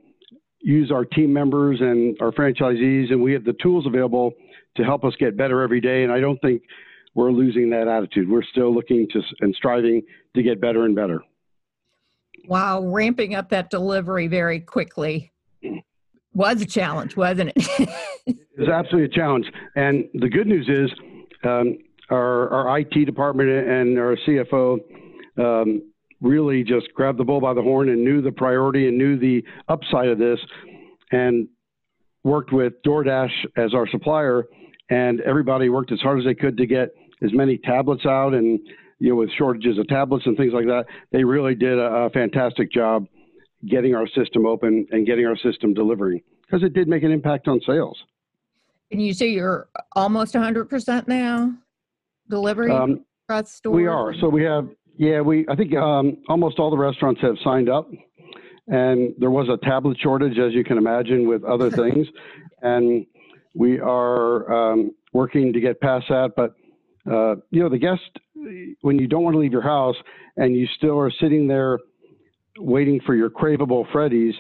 use 0.68 0.92
our 0.92 1.06
team 1.06 1.32
members 1.32 1.80
and 1.80 2.18
our 2.20 2.32
franchisees, 2.32 3.10
and 3.10 3.22
we 3.24 3.32
have 3.32 3.46
the 3.46 3.56
tools 3.64 3.86
available 3.88 4.34
to 4.76 4.84
help 4.84 5.06
us 5.06 5.14
get 5.18 5.38
better 5.38 5.62
every 5.62 5.80
day. 5.80 6.04
And 6.04 6.12
I 6.12 6.20
don't 6.20 6.40
think 6.42 6.62
we're 7.16 7.32
losing 7.32 7.70
that 7.70 7.88
attitude. 7.88 8.30
We're 8.30 8.44
still 8.44 8.76
looking 8.76 9.08
to 9.14 9.22
and 9.40 9.56
striving 9.56 10.02
to 10.36 10.44
get 10.44 10.60
better 10.60 10.84
and 10.84 10.94
better. 10.94 11.22
Wow, 12.48 12.82
ramping 12.82 13.34
up 13.34 13.50
that 13.50 13.70
delivery 13.70 14.28
very 14.28 14.60
quickly 14.60 15.32
was 16.34 16.62
a 16.62 16.66
challenge, 16.66 17.16
wasn't 17.16 17.54
it? 17.56 17.90
it 18.26 18.38
was 18.58 18.68
absolutely 18.68 19.06
a 19.06 19.16
challenge. 19.18 19.46
And 19.78 20.10
the 20.16 20.28
good 20.28 20.48
news 20.48 20.68
is 20.68 20.92
um, 21.46 21.78
our, 22.10 22.50
our 22.50 22.80
IT 22.80 23.06
department 23.06 23.50
and 23.50 23.98
our 23.98 24.18
CFO 24.28 24.80
um, 25.38 25.82
really 26.22 26.64
just 26.64 26.94
grabbed 26.94 27.20
the 27.20 27.24
bull 27.24 27.42
by 27.42 27.54
the 27.54 27.62
horn 27.62 27.90
and 27.90 28.04
knew 28.04 28.22
the 28.22 28.32
priority 28.32 28.88
and 28.88 28.98
knew 28.98 29.18
the 29.18 29.44
upside 29.68 30.10
of 30.10 30.18
this 30.18 30.40
and 31.12 31.48
worked 32.24 32.52
with 32.52 32.74
DoorDash 32.86 33.32
as 33.56 33.74
our 33.74 33.88
supplier. 33.88 34.46
And 34.90 35.22
everybody 35.22 35.70
worked 35.70 35.92
as 35.92 36.00
hard 36.00 36.20
as 36.20 36.26
they 36.26 36.34
could 36.34 36.58
to 36.58 36.66
get 36.66 36.90
as 37.24 37.34
many 37.34 37.58
tablets 37.58 38.06
out 38.06 38.34
and 38.34 38.60
you 39.00 39.10
know 39.10 39.16
with 39.16 39.30
shortages 39.38 39.78
of 39.78 39.88
tablets 39.88 40.26
and 40.26 40.38
things 40.38 40.54
like 40.54 40.66
that 40.66 40.86
they 41.12 41.24
really 41.24 41.56
did 41.56 41.78
a, 41.78 42.06
a 42.06 42.10
fantastic 42.10 42.72
job 42.72 43.06
getting 43.68 43.96
our 43.96 44.08
system 44.08 44.46
open 44.46 44.86
and 44.92 45.06
getting 45.06 45.26
our 45.26 45.38
system 45.38 45.74
delivering 45.74 46.22
because 46.46 46.64
it 46.64 46.74
did 46.74 46.88
make 46.88 47.04
an 47.04 47.12
impact 47.12 47.48
on 47.48 47.60
sales 47.66 47.98
and 48.92 49.02
you 49.02 49.14
say 49.14 49.28
you're 49.28 49.68
almost 49.96 50.34
100% 50.34 51.08
now 51.08 51.54
delivery 52.30 52.72
um, 52.72 53.04
across 53.28 53.52
stores? 53.52 53.76
we 53.76 53.88
are 53.88 54.14
so 54.20 54.30
we 54.30 54.44
have 54.44 54.70
yeah 54.98 55.22
we 55.22 55.46
i 55.50 55.56
think 55.56 55.76
um, 55.76 56.18
almost 56.28 56.60
all 56.60 56.70
the 56.70 56.78
restaurants 56.78 57.22
have 57.22 57.36
signed 57.44 57.70
up 57.70 57.90
and 58.68 59.14
there 59.18 59.32
was 59.32 59.48
a 59.50 59.58
tablet 59.66 59.98
shortage 60.02 60.38
as 60.38 60.54
you 60.54 60.64
can 60.64 60.78
imagine 60.78 61.28
with 61.28 61.44
other 61.44 61.70
things 61.82 62.08
and 62.62 63.06
we 63.54 63.80
are 63.80 64.52
um, 64.52 64.92
working 65.14 65.54
to 65.54 65.60
get 65.60 65.80
past 65.80 66.06
that 66.10 66.34
but 66.36 66.56
uh, 67.12 67.36
you 67.52 67.62
know, 67.62 67.70
the 67.70 67.78
guest, 67.78 68.02
when 68.82 69.00
you 69.00 69.08
don't 69.08 69.24
want 69.24 69.34
to 69.34 69.40
leave 69.40 69.52
your 69.52 69.62
house 69.62 69.96
and 70.36 70.56
you 70.56 70.68
still 70.78 71.00
are 71.00 71.12
sitting 71.22 71.48
there 71.48 71.80
waiting 72.60 73.00
for 73.06 73.16
your 73.16 73.30
craveable 73.30 73.90
Freddy's, 73.92 74.36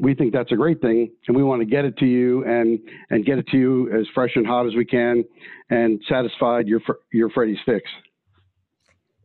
we 0.00 0.14
think 0.14 0.32
that's 0.32 0.52
a 0.52 0.56
great 0.56 0.80
thing, 0.80 1.10
and 1.28 1.36
we 1.36 1.42
want 1.42 1.60
to 1.60 1.66
get 1.66 1.84
it 1.84 1.96
to 1.98 2.06
you 2.06 2.44
and 2.44 2.78
and 3.10 3.26
get 3.26 3.36
it 3.36 3.46
to 3.48 3.58
you 3.58 3.92
as 3.92 4.06
fresh 4.14 4.30
and 4.36 4.46
hot 4.46 4.66
as 4.66 4.74
we 4.74 4.86
can, 4.86 5.22
and 5.68 6.00
satisfied 6.08 6.66
your 6.66 6.80
your 7.12 7.28
Freddy's 7.30 7.58
fix. 7.66 7.82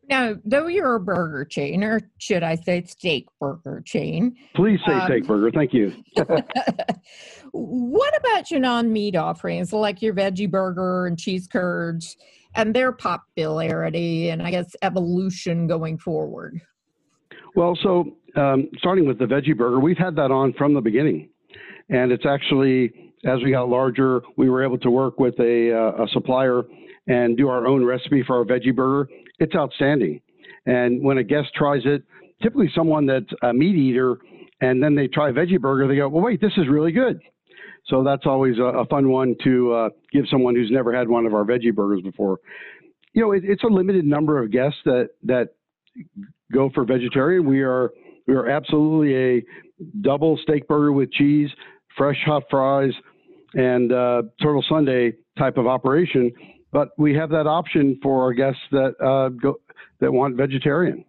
Now, 0.10 0.36
though 0.46 0.68
you're 0.68 0.96
a 0.96 1.00
burger 1.00 1.44
chain, 1.44 1.84
or 1.84 2.02
should 2.18 2.44
I 2.44 2.56
say 2.56 2.84
steak 2.86 3.28
burger 3.40 3.82
chain? 3.86 4.36
Please 4.56 4.80
say 4.88 4.94
um, 4.94 5.06
steak 5.06 5.28
burger. 5.28 5.52
Thank 5.52 5.74
you. 5.74 5.94
what 7.52 8.18
about 8.18 8.50
your 8.50 8.62
non-meat 8.62 9.16
offerings, 9.16 9.74
like 9.74 10.02
your 10.02 10.14
veggie 10.14 10.50
burger 10.50 11.08
and 11.08 11.20
cheese 11.20 11.48
curds? 11.48 12.18
and 12.56 12.74
their 12.74 12.92
popularity 12.92 14.30
and 14.30 14.42
I 14.42 14.52
guess 14.52 14.76
evolution 14.82 15.68
going 15.68 15.98
forward? 15.98 16.60
Well, 17.56 17.78
so 17.82 18.18
um, 18.36 18.70
starting 18.80 19.08
with 19.08 19.20
the 19.20 19.26
veggie 19.26 19.56
burger, 19.56 19.80
we've 19.80 19.98
had 19.98 20.16
that 20.16 20.32
on 20.32 20.54
from 20.54 20.74
the 20.74 20.82
beginning, 20.82 21.30
and 21.90 22.12
it's 22.12 22.26
actually 22.26 23.08
as 23.26 23.40
we 23.44 23.52
got 23.52 23.68
larger, 23.68 24.22
we 24.38 24.50
were 24.50 24.64
able 24.64 24.78
to 24.78 24.92
work 24.92 25.20
with 25.20 25.40
a, 25.40 25.74
uh, 25.74 26.04
a 26.04 26.08
supplier 26.14 26.64
and 27.08 27.36
do 27.36 27.50
our 27.50 27.66
own 27.66 27.84
recipe 27.84 28.24
for 28.26 28.38
our 28.38 28.44
veggie 28.44 28.76
burger. 28.76 29.10
It's 29.39 29.56
outstanding, 29.56 30.22
and 30.65 31.03
when 31.03 31.17
a 31.20 31.24
guest 31.24 31.50
tries 31.56 31.82
it, 31.86 32.03
typically 32.41 32.70
someone 32.75 33.06
that's 33.06 33.32
a 33.44 33.53
meat 33.53 33.75
eater, 33.75 34.17
and 34.62 34.82
then 34.82 34.96
they 34.96 35.08
try 35.08 35.29
a 35.29 35.34
veggie 35.34 35.60
burger, 35.60 35.88
they 35.88 35.96
go, 35.96 36.10
"Well, 36.10 36.24
wait, 36.24 36.41
this 36.41 36.53
is 36.58 36.67
really 36.67 36.91
good." 36.91 37.20
So 37.86 38.03
that's 38.03 38.25
always 38.25 38.58
a, 38.58 38.63
a 38.63 38.86
fun 38.86 39.10
one 39.10 39.36
to 39.44 39.74
uh, 39.74 39.89
give 40.12 40.25
someone 40.29 40.56
who's 40.56 40.72
never 40.72 40.94
had 40.94 41.08
one 41.08 41.25
of 41.25 41.34
our 41.34 41.46
veggie 41.46 41.74
burgers 41.74 42.01
before. 42.01 42.39
you 43.13 43.22
know, 43.22 43.32
it, 43.32 43.44
it's 43.46 43.63
a 43.63 43.67
limited 43.67 44.06
number 44.06 44.41
of 44.41 44.51
guests 44.51 44.79
that 44.86 45.10
that 45.24 45.50
go 46.51 46.70
for 46.74 46.86
vegetarian. 46.86 47.46
We 47.46 47.62
are 47.62 47.91
we 48.27 48.36
are 48.36 48.50
absolutely 48.50 49.15
a 49.15 49.44
double 50.01 50.38
steak 50.44 50.67
burger 50.67 50.91
with 50.91 51.12
cheese, 51.12 51.50
fresh 51.98 52.17
hot 52.25 52.44
fries, 52.50 52.91
and 53.54 53.92
uh, 53.92 54.24
turtle 54.42 54.63
sundae 54.68 55.12
type 55.38 55.58
of 55.58 55.68
operation. 55.68 56.32
But 56.72 56.89
we 56.98 57.13
have 57.16 57.30
that 57.30 57.48
option 57.48 58.00
for 58.04 58.22
our 58.22 58.34
guests 58.34 58.62
that 58.72 58.94
uh, 59.04 59.30
go 59.30 59.60
that 60.00 60.12
want 60.12 60.36
vegetarian. 60.36 61.06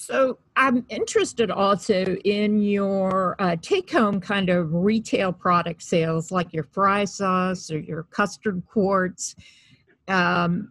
So 0.00 0.38
I'm 0.54 0.86
interested 0.90 1.50
also 1.50 2.04
in 2.24 2.62
your 2.62 3.34
uh, 3.40 3.56
take-home 3.60 4.20
kind 4.20 4.48
of 4.48 4.72
retail 4.72 5.32
product 5.32 5.82
sales, 5.82 6.30
like 6.30 6.52
your 6.52 6.64
fry 6.64 7.04
sauce 7.04 7.68
or 7.70 7.80
your 7.80 8.04
custard 8.04 8.62
quarts. 8.66 9.34
Um, 10.06 10.70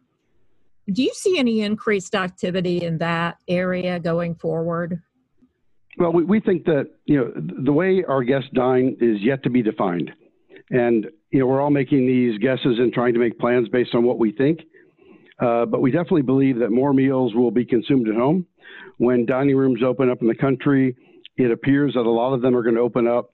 do 0.93 1.03
you 1.03 1.13
see 1.13 1.37
any 1.37 1.61
increased 1.61 2.15
activity 2.15 2.83
in 2.83 2.97
that 2.99 3.37
area 3.49 3.99
going 3.99 4.35
forward? 4.35 5.01
Well, 5.97 6.13
we, 6.13 6.23
we 6.23 6.39
think 6.39 6.63
that 6.65 6.91
you 7.05 7.17
know 7.17 7.33
the 7.63 7.73
way 7.73 8.05
our 8.07 8.23
guests 8.23 8.49
dine 8.53 8.95
is 9.01 9.17
yet 9.21 9.43
to 9.43 9.49
be 9.49 9.61
defined, 9.61 10.11
and 10.69 11.07
you 11.31 11.39
know 11.39 11.45
we're 11.45 11.61
all 11.61 11.69
making 11.69 12.07
these 12.07 12.37
guesses 12.39 12.79
and 12.79 12.93
trying 12.93 13.13
to 13.13 13.19
make 13.19 13.37
plans 13.39 13.67
based 13.69 13.93
on 13.95 14.03
what 14.03 14.19
we 14.19 14.31
think. 14.31 14.61
Uh, 15.39 15.65
but 15.65 15.81
we 15.81 15.91
definitely 15.91 16.23
believe 16.23 16.57
that 16.59 16.71
more 16.71 16.93
meals 16.93 17.35
will 17.35 17.51
be 17.51 17.63
consumed 17.63 18.07
at 18.07 18.15
home. 18.15 18.45
When 18.97 19.25
dining 19.25 19.55
rooms 19.55 19.81
open 19.85 20.09
up 20.09 20.21
in 20.21 20.27
the 20.27 20.35
country, 20.35 20.95
it 21.37 21.51
appears 21.51 21.93
that 21.93 22.01
a 22.01 22.09
lot 22.09 22.33
of 22.33 22.41
them 22.41 22.55
are 22.55 22.63
going 22.63 22.75
to 22.75 22.81
open 22.81 23.07
up 23.07 23.31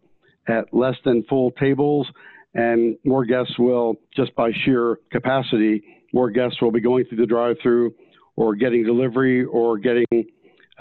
at 0.48 0.74
less 0.74 0.96
than 1.06 1.24
full 1.30 1.52
tables, 1.52 2.08
and 2.54 2.98
more 3.06 3.24
guests 3.24 3.58
will, 3.58 3.96
just 4.16 4.36
by 4.36 4.52
sheer 4.66 5.00
capacity, 5.12 5.82
more 6.14 6.30
guests 6.30 6.62
will 6.62 6.72
be 6.72 6.82
going 6.82 7.06
through 7.06 7.20
the 7.20 7.26
drive-through 7.26 7.94
or 8.36 8.56
getting 8.56 8.84
delivery 8.84 9.46
or 9.46 9.78
getting 9.78 10.06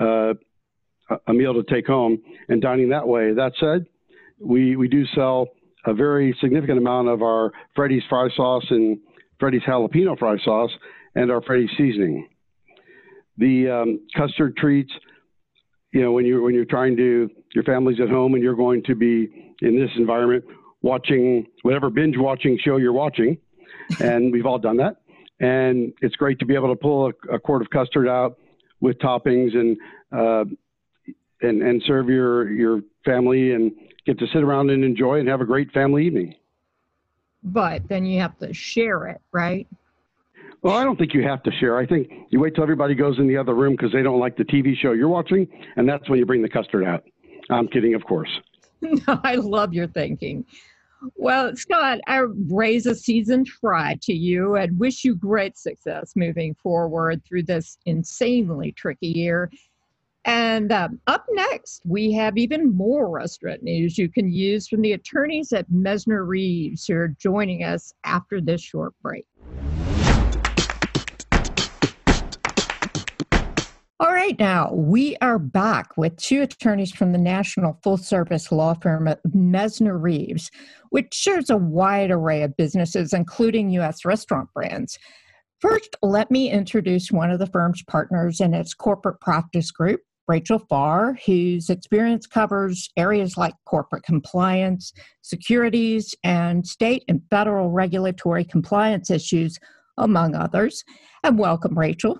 uh, 0.00 0.35
a 1.26 1.32
meal 1.32 1.54
to 1.54 1.62
take 1.73 1.87
home 1.87 2.21
and 2.49 2.61
dining 2.61 2.88
that 2.88 3.06
way. 3.06 3.32
That 3.32 3.52
said, 3.61 3.87
we, 4.40 4.75
we 4.75 4.88
do 4.88 5.04
sell 5.14 5.47
a 5.84 5.94
very 5.94 6.36
significant 6.40 6.78
amount 6.78 7.08
of 7.08 7.22
our 7.22 7.52
Freddy's 7.74 8.02
fry 8.08 8.28
sauce 8.36 8.64
and 8.70 8.98
Freddy's 9.38 9.62
jalapeno 9.62 10.18
fry 10.18 10.36
sauce 10.44 10.70
and 11.14 11.30
our 11.30 11.42
Freddy's 11.42 11.70
seasoning. 11.76 12.28
The 13.38 13.68
um, 13.68 14.00
custard 14.16 14.56
treats, 14.56 14.92
you 15.92 16.02
know, 16.02 16.12
when 16.12 16.24
you 16.24 16.42
when 16.42 16.54
you're 16.54 16.64
trying 16.64 16.96
to 16.96 17.30
your 17.54 17.64
family's 17.64 18.00
at 18.00 18.08
home 18.08 18.34
and 18.34 18.42
you're 18.42 18.54
going 18.54 18.82
to 18.84 18.94
be 18.94 19.54
in 19.62 19.78
this 19.78 19.90
environment 19.96 20.44
watching 20.82 21.46
whatever 21.62 21.90
binge 21.90 22.16
watching 22.18 22.58
show 22.62 22.76
you're 22.76 22.92
watching, 22.92 23.38
and 24.00 24.32
we've 24.32 24.46
all 24.46 24.58
done 24.58 24.76
that. 24.76 24.96
And 25.40 25.92
it's 26.02 26.14
great 26.16 26.38
to 26.40 26.46
be 26.46 26.54
able 26.54 26.68
to 26.68 26.76
pull 26.76 27.06
a, 27.06 27.34
a 27.34 27.38
quart 27.38 27.62
of 27.62 27.70
custard 27.70 28.06
out 28.06 28.38
with 28.80 28.98
toppings 28.98 29.56
and 29.56 29.76
uh, 30.12 30.44
and 31.40 31.62
and 31.62 31.82
serve 31.86 32.08
your 32.08 32.50
your 32.50 32.82
family 33.04 33.52
and 33.52 33.72
get 34.06 34.18
to 34.18 34.26
sit 34.28 34.42
around 34.42 34.71
and 34.71 34.85
enjoy 34.85 35.21
and 35.21 35.28
have 35.28 35.40
a 35.40 35.44
great 35.44 35.71
family 35.73 36.06
evening. 36.06 36.35
But 37.42 37.88
then 37.88 38.04
you 38.04 38.21
have 38.21 38.38
to 38.38 38.52
share 38.54 39.06
it, 39.09 39.21
right? 39.32 39.66
Well, 40.62 40.76
I 40.76 40.85
don't 40.85 40.97
think 40.97 41.12
you 41.12 41.25
have 41.25 41.42
to 41.42 41.50
share. 41.59 41.76
I 41.76 41.87
think 41.87 42.09
you 42.30 42.38
wait 42.38 42.54
till 42.54 42.62
everybody 42.62 42.94
goes 42.94 43.18
in 43.18 43.26
the 43.26 43.37
other 43.37 43.54
room 43.54 43.73
because 43.73 43.92
they 43.92 44.02
don't 44.02 44.21
like 44.21 44.37
the 44.37 44.44
TV 44.44 44.76
show 44.76 44.92
you're 44.92 45.09
watching, 45.09 45.49
and 45.76 45.88
that's 45.88 46.09
when 46.09 46.21
you 46.21 46.26
bring 46.26 46.40
the 46.40 46.49
custard 46.49 46.85
out. 46.85 47.02
I'm 47.50 47.66
kidding, 47.68 47.94
of 47.94 48.04
course. 48.04 48.30
No, 48.85 49.21
I 49.23 49.37
love 49.37 49.73
your 49.73 49.87
thinking. 49.87 50.44
Well, 51.14 51.54
Scott, 51.54 52.00
I 52.09 52.25
raise 52.49 52.87
a 52.87 52.97
seasoned 52.97 53.49
fry 53.49 53.97
to 54.02 54.12
you 54.12 54.56
and 54.56 54.76
wish 54.76 55.04
you 55.04 55.14
great 55.14 55.56
success 55.56 56.14
moving 56.16 56.54
forward 56.54 57.25
through 57.25 57.44
this 57.44 57.78
insanely 57.87 58.73
tricky 58.73 59.06
year. 59.06 59.52
And 60.24 60.70
um, 60.70 61.00
up 61.06 61.26
next, 61.30 61.82
we 61.84 62.12
have 62.12 62.38
even 62.38 62.76
more 62.76 63.11
restaurant 63.11 63.62
news 63.62 63.98
you 63.98 64.08
can 64.08 64.30
use 64.30 64.68
from 64.68 64.82
the 64.82 64.92
attorneys 64.92 65.52
at 65.52 65.70
Messner 65.70 66.26
Reeves 66.26 66.87
who 66.87 66.94
are 66.94 67.08
joining 67.08 67.64
us 67.64 67.92
after 68.04 68.40
this 68.40 68.61
short 68.61 68.94
break. 69.02 69.26
All 73.98 74.12
right, 74.12 74.37
now 74.38 74.72
we 74.72 75.16
are 75.20 75.38
back 75.38 75.96
with 75.96 76.16
two 76.16 76.42
attorneys 76.42 76.90
from 76.92 77.12
the 77.12 77.18
national 77.18 77.78
full 77.85 77.96
service 77.96 78.50
law 78.50 78.74
firm 78.74 79.08
Messner 79.32 79.96
Reeves, 80.00 80.50
which 80.90 81.14
shares 81.14 81.50
a 81.50 81.56
wide 81.56 82.11
array 82.11 82.42
of 82.42 82.56
businesses, 82.56 83.12
including 83.12 83.70
U.S. 83.70 84.04
restaurant 84.04 84.48
brands. 84.54 84.98
First, 85.61 85.94
let 86.02 86.32
me 86.32 86.50
introduce 86.50 87.12
one 87.12 87.30
of 87.30 87.38
the 87.38 87.46
firm's 87.46 87.85
partners 87.85 88.40
in 88.40 88.54
its 88.54 88.74
corporate 88.74 89.20
practice 89.20 89.70
group, 89.70 90.00
Rachel 90.33 90.61
Farr, 90.61 91.18
whose 91.27 91.68
experience 91.68 92.27
covers 92.27 92.88
areas 92.97 93.37
like 93.37 93.53
corporate 93.66 94.03
compliance, 94.03 94.95
securities, 95.21 96.14
and 96.25 96.66
state 96.66 97.05
and 97.07 97.21
federal 97.29 97.68
regulatory 97.68 98.42
compliance 98.42 99.11
issues, 99.11 99.59
among 99.99 100.35
others. 100.35 100.85
And 101.23 101.38
welcome, 101.38 101.79
Rachel. 101.79 102.18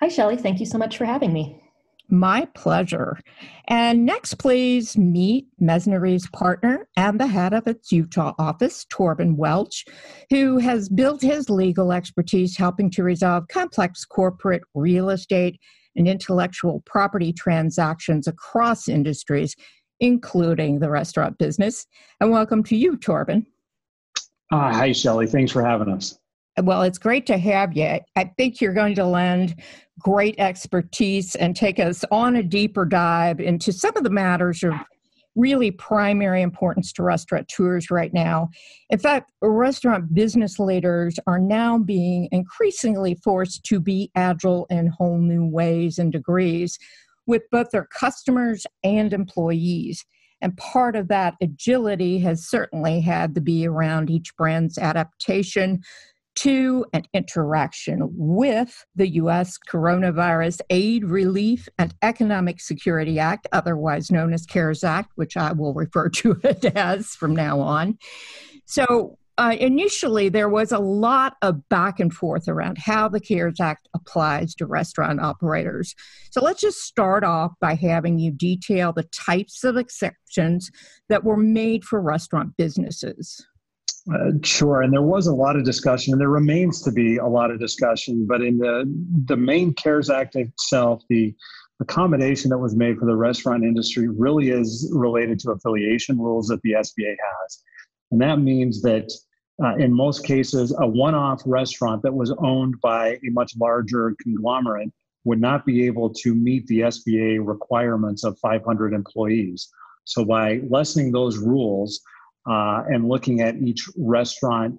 Hi, 0.00 0.06
Shelley. 0.06 0.36
Thank 0.36 0.60
you 0.60 0.66
so 0.66 0.78
much 0.78 0.96
for 0.96 1.04
having 1.04 1.32
me. 1.32 1.60
My 2.08 2.46
pleasure. 2.54 3.18
And 3.66 4.06
next, 4.06 4.34
please 4.34 4.96
meet 4.96 5.48
Messner's 5.60 6.28
partner 6.28 6.86
and 6.96 7.18
the 7.18 7.26
head 7.26 7.52
of 7.52 7.66
its 7.66 7.90
Utah 7.90 8.34
office, 8.38 8.86
Torben 8.92 9.34
Welch, 9.34 9.84
who 10.30 10.58
has 10.58 10.88
built 10.88 11.22
his 11.22 11.50
legal 11.50 11.92
expertise 11.92 12.56
helping 12.56 12.88
to 12.90 13.02
resolve 13.02 13.48
complex 13.48 14.04
corporate 14.04 14.62
real 14.76 15.10
estate 15.10 15.58
and 15.96 16.08
intellectual 16.08 16.82
property 16.86 17.32
transactions 17.32 18.26
across 18.26 18.88
industries, 18.88 19.56
including 20.00 20.78
the 20.78 20.90
restaurant 20.90 21.38
business. 21.38 21.86
And 22.20 22.30
welcome 22.30 22.62
to 22.64 22.76
you, 22.76 22.96
Torben. 22.96 23.46
Uh, 24.52 24.72
hi, 24.72 24.92
Shelley. 24.92 25.26
Thanks 25.26 25.52
for 25.52 25.64
having 25.64 25.88
us. 25.88 26.18
Well, 26.62 26.82
it's 26.82 26.98
great 26.98 27.26
to 27.26 27.36
have 27.36 27.76
you. 27.76 27.98
I 28.16 28.32
think 28.38 28.60
you're 28.60 28.72
going 28.72 28.94
to 28.94 29.04
lend 29.04 29.60
great 29.98 30.36
expertise 30.38 31.34
and 31.34 31.54
take 31.54 31.78
us 31.78 32.04
on 32.10 32.36
a 32.36 32.42
deeper 32.42 32.84
dive 32.84 33.40
into 33.40 33.72
some 33.72 33.96
of 33.96 34.04
the 34.04 34.10
matters 34.10 34.62
of 34.62 34.72
really 35.36 35.70
primary 35.70 36.42
importance 36.42 36.92
to 36.94 37.02
restaurateurs 37.02 37.90
right 37.90 38.12
now. 38.12 38.48
In 38.90 38.98
fact, 38.98 39.30
restaurant 39.42 40.12
business 40.12 40.58
leaders 40.58 41.18
are 41.26 41.38
now 41.38 41.78
being 41.78 42.28
increasingly 42.32 43.14
forced 43.22 43.62
to 43.64 43.78
be 43.78 44.10
agile 44.16 44.66
in 44.70 44.88
whole 44.88 45.18
new 45.18 45.46
ways 45.46 45.98
and 45.98 46.10
degrees 46.10 46.78
with 47.26 47.42
both 47.52 47.70
their 47.70 47.86
customers 47.86 48.66
and 48.82 49.12
employees. 49.12 50.04
And 50.40 50.56
part 50.56 50.96
of 50.96 51.08
that 51.08 51.34
agility 51.40 52.18
has 52.20 52.48
certainly 52.48 53.00
had 53.00 53.34
to 53.34 53.40
be 53.40 53.66
around 53.66 54.10
each 54.10 54.34
brand's 54.36 54.78
adaptation 54.78 55.82
to 56.36 56.84
an 56.92 57.02
interaction 57.14 58.00
with 58.12 58.84
the 58.94 59.08
U.S. 59.08 59.58
Coronavirus 59.68 60.60
Aid, 60.70 61.04
Relief, 61.04 61.68
and 61.78 61.94
Economic 62.02 62.60
Security 62.60 63.18
Act, 63.18 63.46
otherwise 63.52 64.10
known 64.10 64.32
as 64.32 64.46
CARES 64.46 64.84
Act, 64.84 65.12
which 65.16 65.36
I 65.36 65.52
will 65.52 65.74
refer 65.74 66.08
to 66.10 66.38
it 66.44 66.64
as 66.76 67.08
from 67.08 67.34
now 67.34 67.60
on. 67.60 67.98
So, 68.66 69.18
uh, 69.38 69.54
initially, 69.60 70.30
there 70.30 70.48
was 70.48 70.72
a 70.72 70.78
lot 70.78 71.34
of 71.42 71.68
back 71.68 72.00
and 72.00 72.12
forth 72.12 72.48
around 72.48 72.78
how 72.78 73.06
the 73.08 73.20
CARES 73.20 73.60
Act 73.60 73.86
applies 73.94 74.54
to 74.54 74.66
restaurant 74.66 75.20
operators. 75.20 75.94
So, 76.30 76.42
let's 76.42 76.60
just 76.60 76.82
start 76.82 77.24
off 77.24 77.52
by 77.60 77.74
having 77.74 78.18
you 78.18 78.30
detail 78.30 78.92
the 78.92 79.04
types 79.04 79.64
of 79.64 79.76
exceptions 79.76 80.70
that 81.08 81.24
were 81.24 81.36
made 81.36 81.84
for 81.84 82.00
restaurant 82.00 82.56
businesses. 82.56 83.46
Uh, 84.12 84.30
sure, 84.42 84.82
and 84.82 84.92
there 84.92 85.02
was 85.02 85.26
a 85.26 85.34
lot 85.34 85.56
of 85.56 85.64
discussion, 85.64 86.12
and 86.12 86.20
there 86.20 86.28
remains 86.28 86.80
to 86.82 86.92
be 86.92 87.16
a 87.16 87.26
lot 87.26 87.50
of 87.50 87.58
discussion. 87.58 88.24
But 88.26 88.40
in 88.42 88.58
the 88.58 88.84
the 89.24 89.36
main 89.36 89.74
CARES 89.74 90.10
Act 90.10 90.36
itself, 90.36 91.02
the 91.08 91.34
accommodation 91.80 92.50
that 92.50 92.58
was 92.58 92.76
made 92.76 92.98
for 92.98 93.06
the 93.06 93.16
restaurant 93.16 93.64
industry 93.64 94.08
really 94.08 94.50
is 94.50 94.90
related 94.94 95.40
to 95.40 95.50
affiliation 95.50 96.18
rules 96.18 96.46
that 96.48 96.62
the 96.62 96.72
SBA 96.72 97.16
has, 97.40 97.62
and 98.12 98.20
that 98.20 98.38
means 98.38 98.80
that 98.82 99.10
uh, 99.62 99.74
in 99.76 99.92
most 99.92 100.24
cases, 100.24 100.72
a 100.78 100.86
one-off 100.86 101.42
restaurant 101.44 102.02
that 102.02 102.14
was 102.14 102.32
owned 102.38 102.80
by 102.80 103.08
a 103.08 103.30
much 103.30 103.56
larger 103.58 104.14
conglomerate 104.22 104.90
would 105.24 105.40
not 105.40 105.66
be 105.66 105.84
able 105.86 106.12
to 106.12 106.34
meet 106.34 106.66
the 106.68 106.80
SBA 106.80 107.44
requirements 107.44 108.22
of 108.22 108.38
500 108.38 108.92
employees. 108.92 109.68
So 110.04 110.24
by 110.24 110.60
lessening 110.68 111.10
those 111.10 111.38
rules 111.38 112.00
uh, 112.48 112.84
and 112.88 113.08
looking 113.08 113.40
at 113.40 113.56
each 113.56 113.88
restaurant 113.96 114.78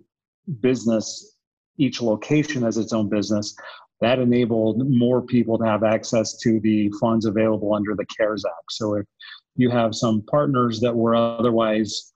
business, 0.61 1.35
each 1.77 2.01
location 2.01 2.63
as 2.63 2.77
its 2.77 2.93
own 2.93 3.09
business, 3.09 3.55
that 4.01 4.19
enabled 4.19 4.89
more 4.89 5.21
people 5.21 5.57
to 5.57 5.65
have 5.65 5.83
access 5.83 6.37
to 6.37 6.59
the 6.61 6.91
funds 7.01 7.25
available 7.25 7.73
under 7.73 7.95
the 7.95 8.05
CARES 8.05 8.45
Act. 8.45 8.71
So 8.71 8.95
if 8.95 9.05
you 9.55 9.69
have 9.69 9.95
some 9.95 10.21
partners 10.29 10.79
that 10.81 10.95
were 10.95 11.15
otherwise 11.15 12.13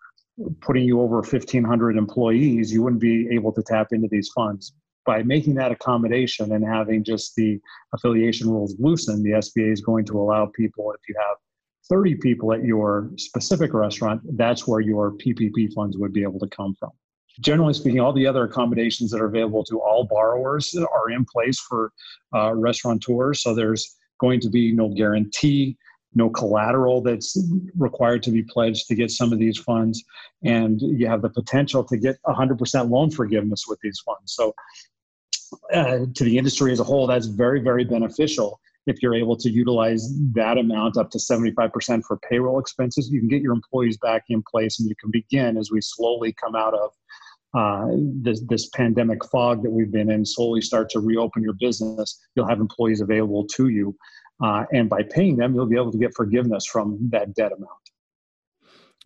putting 0.61 0.85
you 0.85 1.01
over 1.01 1.17
1,500 1.17 1.97
employees, 1.97 2.71
you 2.71 2.83
wouldn't 2.83 3.01
be 3.01 3.27
able 3.31 3.51
to 3.53 3.63
tap 3.63 3.87
into 3.91 4.07
these 4.09 4.29
funds. 4.29 4.73
by 5.03 5.23
making 5.23 5.55
that 5.55 5.71
accommodation 5.71 6.51
and 6.51 6.63
having 6.63 7.03
just 7.03 7.33
the 7.35 7.59
affiliation 7.91 8.47
rules 8.47 8.75
loosened, 8.77 9.25
the 9.25 9.31
SBA 9.31 9.71
is 9.71 9.81
going 9.81 10.05
to 10.05 10.19
allow 10.21 10.45
people, 10.45 10.91
if 10.91 11.01
you 11.09 11.15
have 11.17 11.37
30 11.89 12.15
people 12.15 12.54
at 12.54 12.63
your 12.63 13.12
specific 13.17 13.74
restaurant, 13.74 14.22
that's 14.38 14.67
where 14.67 14.80
your 14.80 15.12
PPP 15.13 15.74
funds 15.74 15.98
would 15.98 16.13
be 16.13 16.24
able 16.24 16.39
to 16.39 16.48
come 16.48 16.76
from. 16.76 16.91
Generally 17.39 17.74
speaking, 17.74 18.00
all 18.00 18.13
the 18.13 18.28
other 18.28 18.44
accommodations 18.44 19.10
that 19.12 19.22
are 19.22 19.28
available 19.28 19.63
to 19.63 19.80
all 19.80 20.04
borrowers 20.04 20.76
are 20.76 21.10
in 21.10 21.26
place 21.26 21.60
for 21.60 21.91
uh, 22.36 22.54
restaurateurs. 22.54 23.41
So 23.41 23.56
there's 23.56 23.96
going 24.20 24.39
to 24.41 24.50
be 24.50 24.72
no 24.74 24.89
guarantee, 24.89 25.78
no 26.13 26.30
collateral 26.30 27.02
that's 27.02 27.38
required 27.78 28.22
to 28.24 28.32
be 28.32 28.44
pledged 28.44 28.88
to 28.88 28.96
get 28.96 29.12
some 29.12 29.32
of 29.32 29.39
these 29.39 29.58
funds. 29.58 30.04
And 30.44 30.82
you 30.82 31.08
have 31.08 31.22
the 31.22 31.30
potential 31.30 31.84
to 31.86 31.98
get 31.98 32.17
100% 32.28 32.89
loan 32.89 33.12
forgiveness 33.12 33.65
with 33.67 33.80
these 33.82 34.00
funds. 34.06 34.34
So 34.34 34.54
uh, 35.74 36.06
to 36.13 36.24
the 36.24 36.38
industry 36.38 36.72
as 36.72 36.80
a 36.80 36.84
whole, 36.84 37.08
that's 37.08 37.28
very, 37.28 37.62
very 37.62 37.84
beneficial. 37.84 38.60
If 38.88 39.02
you're 39.02 39.15
able 39.15 39.38
to 39.38 39.50
utilize 39.50 40.12
that 40.34 40.58
amount 40.58 40.98
up 40.98 41.12
to 41.12 41.17
75% 41.17 42.04
for 42.04 42.17
payroll 42.30 42.60
expenses, 42.60 43.10
you 43.12 43.20
can 43.20 43.30
get 43.30 43.41
your 43.41 43.54
employees 43.54 43.98
back 43.98 44.24
in 44.30 44.44
place 44.50 44.80
and 44.80 44.89
you 44.89 44.96
can 45.00 45.12
begin 45.12 45.58
as 45.58 45.70
we 45.72 45.82
slowly 45.82 46.34
come 46.34 46.56
out 46.56 46.74
of 46.74 46.91
uh, 47.54 47.88
this, 48.22 48.41
this 48.48 48.70
pandemic 48.70 49.24
fog 49.26 49.62
that 49.63 49.70
we've 49.70 49.91
been 49.91 50.10
in, 50.10 50.26
slowly 50.26 50.62
start 50.62 50.89
to 50.89 51.00
reopen 51.00 51.44
your 51.44 51.56
business. 51.60 52.20
You'll 52.36 52.48
have 52.48 52.60
employees 52.60 53.02
available 53.02 53.46
to 53.56 53.70
you. 53.70 53.96
Uh, 54.44 54.63
and 54.72 54.89
by 54.89 55.04
paying 55.04 55.38
them, 55.38 55.54
you'll 55.54 55.67
be 55.67 55.76
able 55.76 55.91
to 55.91 55.98
get 55.98 56.15
forgiveness 56.15 56.65
from 56.65 56.98
that 57.12 57.36
debt 57.36 57.52
amount. 57.52 57.70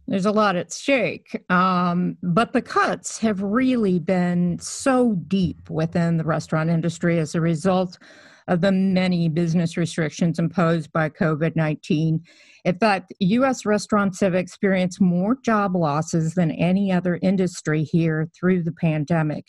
There's 0.07 0.27
a 0.27 0.31
lot 0.31 0.55
at 0.55 0.71
stake. 0.71 1.43
Um, 1.49 2.17
but 2.21 2.53
the 2.53 2.61
cuts 2.61 3.17
have 3.19 3.41
really 3.41 3.97
been 3.99 4.59
so 4.59 5.13
deep 5.27 5.69
within 5.69 6.17
the 6.17 6.23
restaurant 6.23 6.69
industry 6.69 7.17
as 7.19 7.33
a 7.33 7.41
result 7.41 7.97
of 8.47 8.61
the 8.61 8.71
many 8.71 9.27
business 9.27 9.75
restrictions 9.77 10.39
imposed 10.39 10.91
by 10.91 11.09
COVID 11.09 11.55
19. 11.55 12.21
In 12.63 12.79
fact, 12.79 13.13
U.S. 13.19 13.65
restaurants 13.65 14.19
have 14.19 14.35
experienced 14.35 15.01
more 15.01 15.37
job 15.43 15.75
losses 15.75 16.35
than 16.35 16.51
any 16.51 16.91
other 16.91 17.19
industry 17.21 17.83
here 17.83 18.29
through 18.37 18.63
the 18.63 18.71
pandemic. 18.71 19.45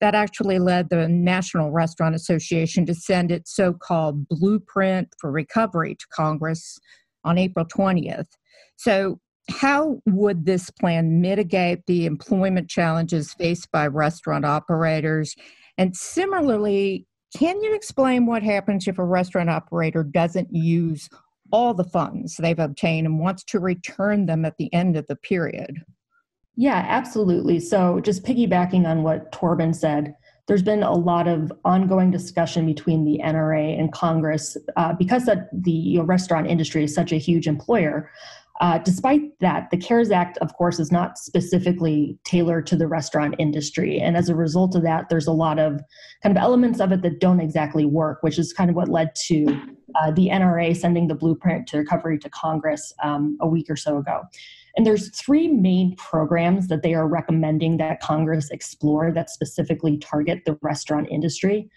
That 0.00 0.14
actually 0.14 0.58
led 0.58 0.90
the 0.90 1.08
National 1.08 1.70
Restaurant 1.70 2.14
Association 2.14 2.84
to 2.86 2.94
send 2.94 3.30
its 3.30 3.54
so 3.54 3.72
called 3.72 4.28
blueprint 4.28 5.08
for 5.20 5.30
recovery 5.30 5.94
to 5.94 6.06
Congress 6.12 6.78
on 7.22 7.38
April 7.38 7.64
20th. 7.64 8.26
So, 8.76 9.20
how 9.50 10.00
would 10.06 10.46
this 10.46 10.70
plan 10.70 11.20
mitigate 11.20 11.80
the 11.86 12.06
employment 12.06 12.70
challenges 12.70 13.34
faced 13.34 13.70
by 13.70 13.86
restaurant 13.86 14.44
operators? 14.44 15.34
And 15.76 15.94
similarly, 15.94 17.06
can 17.36 17.60
you 17.62 17.74
explain 17.74 18.26
what 18.26 18.42
happens 18.42 18.86
if 18.86 18.98
a 18.98 19.04
restaurant 19.04 19.50
operator 19.50 20.04
doesn't 20.04 20.54
use 20.54 21.08
all 21.52 21.74
the 21.74 21.84
funds 21.84 22.36
they've 22.36 22.58
obtained 22.58 23.06
and 23.06 23.18
wants 23.20 23.44
to 23.44 23.60
return 23.60 24.26
them 24.26 24.44
at 24.44 24.56
the 24.56 24.72
end 24.72 24.96
of 24.96 25.06
the 25.06 25.16
period? 25.16 25.82
Yeah, 26.56 26.84
absolutely. 26.88 27.58
So, 27.58 28.00
just 28.00 28.24
piggybacking 28.24 28.86
on 28.86 29.02
what 29.02 29.32
Torben 29.32 29.74
said, 29.74 30.14
there's 30.46 30.62
been 30.62 30.82
a 30.82 30.92
lot 30.92 31.26
of 31.26 31.52
ongoing 31.64 32.10
discussion 32.10 32.66
between 32.66 33.04
the 33.04 33.20
NRA 33.24 33.78
and 33.78 33.92
Congress 33.92 34.56
uh, 34.76 34.92
because 34.92 35.24
that 35.24 35.48
the 35.52 35.70
you 35.70 35.98
know, 35.98 36.04
restaurant 36.04 36.46
industry 36.46 36.84
is 36.84 36.94
such 36.94 37.12
a 37.12 37.16
huge 37.16 37.48
employer. 37.48 38.10
Uh, 38.60 38.78
despite 38.78 39.36
that, 39.40 39.68
the 39.70 39.76
CARES 39.76 40.12
Act, 40.12 40.38
of 40.38 40.54
course, 40.54 40.78
is 40.78 40.92
not 40.92 41.18
specifically 41.18 42.16
tailored 42.24 42.66
to 42.68 42.76
the 42.76 42.86
restaurant 42.86 43.34
industry. 43.38 43.98
And 43.98 44.16
as 44.16 44.28
a 44.28 44.34
result 44.34 44.76
of 44.76 44.82
that, 44.82 45.08
there's 45.08 45.26
a 45.26 45.32
lot 45.32 45.58
of 45.58 45.80
kind 46.22 46.36
of 46.36 46.40
elements 46.40 46.78
of 46.78 46.92
it 46.92 47.02
that 47.02 47.18
don't 47.18 47.40
exactly 47.40 47.84
work, 47.84 48.22
which 48.22 48.38
is 48.38 48.52
kind 48.52 48.70
of 48.70 48.76
what 48.76 48.88
led 48.88 49.12
to 49.26 49.46
uh, 50.00 50.12
the 50.12 50.28
NRA 50.28 50.76
sending 50.76 51.08
the 51.08 51.16
blueprint 51.16 51.66
to 51.68 51.78
recovery 51.78 52.18
to 52.18 52.30
Congress 52.30 52.92
um, 53.02 53.36
a 53.40 53.46
week 53.46 53.66
or 53.68 53.76
so 53.76 53.98
ago. 53.98 54.22
And 54.76 54.86
there's 54.86 55.10
three 55.10 55.48
main 55.48 55.96
programs 55.96 56.68
that 56.68 56.82
they 56.82 56.94
are 56.94 57.08
recommending 57.08 57.76
that 57.78 58.00
Congress 58.00 58.50
explore 58.50 59.12
that 59.12 59.30
specifically 59.30 59.98
target 59.98 60.42
the 60.46 60.58
restaurant 60.62 61.08
industry. 61.10 61.68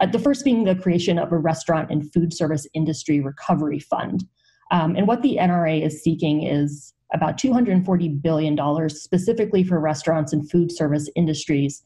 Uh, 0.00 0.06
the 0.06 0.18
first 0.18 0.44
being 0.44 0.64
the 0.64 0.74
creation 0.74 1.18
of 1.18 1.30
a 1.30 1.38
restaurant 1.38 1.90
and 1.90 2.12
food 2.12 2.32
service 2.32 2.66
industry 2.74 3.20
recovery 3.20 3.78
fund. 3.78 4.24
Um, 4.70 4.96
and 4.96 5.06
what 5.06 5.22
the 5.22 5.38
NRA 5.40 5.84
is 5.84 6.02
seeking 6.02 6.42
is 6.42 6.94
about 7.12 7.38
$240 7.38 8.22
billion 8.22 8.88
specifically 8.88 9.62
for 9.62 9.78
restaurants 9.78 10.32
and 10.32 10.50
food 10.50 10.72
service 10.72 11.08
industries 11.14 11.82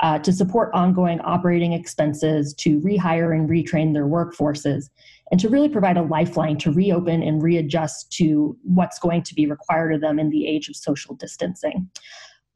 uh, 0.00 0.18
to 0.18 0.32
support 0.32 0.70
ongoing 0.74 1.20
operating 1.20 1.72
expenses, 1.72 2.52
to 2.54 2.80
rehire 2.80 3.34
and 3.34 3.48
retrain 3.48 3.92
their 3.92 4.06
workforces, 4.06 4.90
and 5.30 5.38
to 5.40 5.48
really 5.48 5.68
provide 5.68 5.96
a 5.96 6.02
lifeline 6.02 6.58
to 6.58 6.72
reopen 6.72 7.22
and 7.22 7.42
readjust 7.42 8.12
to 8.12 8.56
what's 8.64 8.98
going 8.98 9.22
to 9.22 9.34
be 9.34 9.46
required 9.46 9.94
of 9.94 10.00
them 10.00 10.18
in 10.18 10.30
the 10.30 10.46
age 10.46 10.68
of 10.68 10.76
social 10.76 11.14
distancing. 11.14 11.88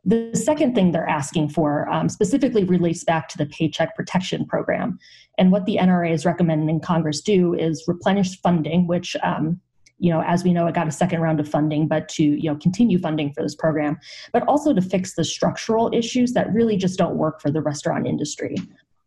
The 0.04 0.30
second 0.34 0.74
thing 0.74 0.92
they're 0.92 1.08
asking 1.08 1.48
for 1.48 1.88
um, 1.88 2.08
specifically 2.08 2.62
relates 2.62 3.02
back 3.02 3.28
to 3.28 3.38
the 3.38 3.46
Paycheck 3.46 3.96
Protection 3.96 4.46
Program. 4.46 4.98
And 5.36 5.50
what 5.50 5.66
the 5.66 5.78
NRA 5.80 6.12
is 6.12 6.24
recommending 6.24 6.80
Congress 6.80 7.20
do 7.20 7.54
is 7.54 7.84
replenish 7.88 8.40
funding, 8.40 8.86
which 8.86 9.16
um, 9.24 9.60
you 9.98 10.10
know, 10.10 10.22
as 10.26 10.44
we 10.44 10.52
know, 10.52 10.66
it 10.66 10.74
got 10.74 10.88
a 10.88 10.92
second 10.92 11.20
round 11.20 11.40
of 11.40 11.48
funding, 11.48 11.88
but 11.88 12.08
to, 12.10 12.22
you 12.22 12.50
know, 12.50 12.56
continue 12.56 12.98
funding 12.98 13.32
for 13.32 13.42
this 13.42 13.54
program, 13.54 13.98
but 14.32 14.42
also 14.46 14.74
to 14.74 14.82
fix 14.82 15.14
the 15.14 15.24
structural 15.24 15.90
issues 15.94 16.32
that 16.32 16.52
really 16.52 16.76
just 16.76 16.98
don't 16.98 17.16
work 17.16 17.40
for 17.40 17.50
the 17.50 17.62
restaurant 17.62 18.06
industry. 18.06 18.56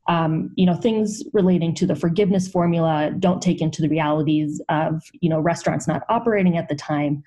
Um, 0.07 0.49
you 0.55 0.65
know, 0.65 0.73
things 0.73 1.23
relating 1.33 1.75
to 1.75 1.85
the 1.85 1.95
forgiveness 1.95 2.47
formula 2.47 3.11
don't 3.19 3.41
take 3.41 3.61
into 3.61 3.81
the 3.81 3.89
realities 3.89 4.59
of, 4.69 5.03
you 5.21 5.29
know, 5.29 5.39
restaurants 5.39 5.87
not 5.87 6.01
operating 6.09 6.57
at 6.57 6.67
the 6.67 6.75
time. 6.75 7.23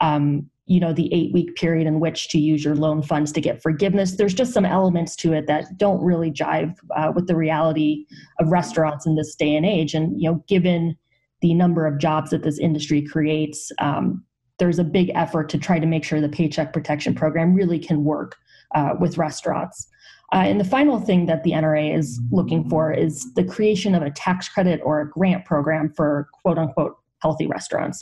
Um, 0.00 0.50
you 0.68 0.78
know 0.78 0.92
the 0.92 1.12
eight 1.12 1.32
week 1.32 1.56
period 1.56 1.86
in 1.86 1.98
which 1.98 2.28
to 2.28 2.38
use 2.38 2.62
your 2.62 2.76
loan 2.76 3.02
funds 3.02 3.32
to 3.32 3.40
get 3.40 3.62
forgiveness 3.62 4.16
there's 4.16 4.34
just 4.34 4.52
some 4.52 4.66
elements 4.66 5.16
to 5.16 5.32
it 5.32 5.46
that 5.46 5.78
don't 5.78 6.04
really 6.04 6.30
jive 6.30 6.76
uh, 6.94 7.10
with 7.14 7.26
the 7.26 7.34
reality 7.34 8.04
of 8.38 8.48
restaurants 8.48 9.06
in 9.06 9.16
this 9.16 9.34
day 9.34 9.56
and 9.56 9.64
age 9.64 9.94
and 9.94 10.20
you 10.20 10.30
know 10.30 10.44
given 10.46 10.94
the 11.40 11.54
number 11.54 11.86
of 11.86 11.98
jobs 11.98 12.30
that 12.30 12.42
this 12.42 12.58
industry 12.58 13.02
creates, 13.02 13.70
um, 13.78 14.24
there's 14.58 14.78
a 14.78 14.84
big 14.84 15.10
effort 15.14 15.48
to 15.50 15.58
try 15.58 15.78
to 15.78 15.86
make 15.86 16.04
sure 16.04 16.20
the 16.20 16.28
Paycheck 16.28 16.72
Protection 16.72 17.14
Program 17.14 17.54
really 17.54 17.78
can 17.78 18.04
work 18.04 18.36
uh, 18.74 18.94
with 19.00 19.18
restaurants. 19.18 19.88
Uh, 20.32 20.44
and 20.44 20.60
the 20.60 20.64
final 20.64 21.00
thing 21.00 21.26
that 21.26 21.42
the 21.42 21.52
NRA 21.52 21.96
is 21.96 22.20
looking 22.30 22.68
for 22.68 22.92
is 22.92 23.32
the 23.34 23.44
creation 23.44 23.94
of 23.94 24.02
a 24.02 24.10
tax 24.10 24.48
credit 24.48 24.80
or 24.84 25.00
a 25.00 25.08
grant 25.08 25.44
program 25.44 25.92
for 25.96 26.28
quote 26.42 26.58
unquote 26.58 26.96
healthy 27.20 27.46
restaurants 27.46 27.98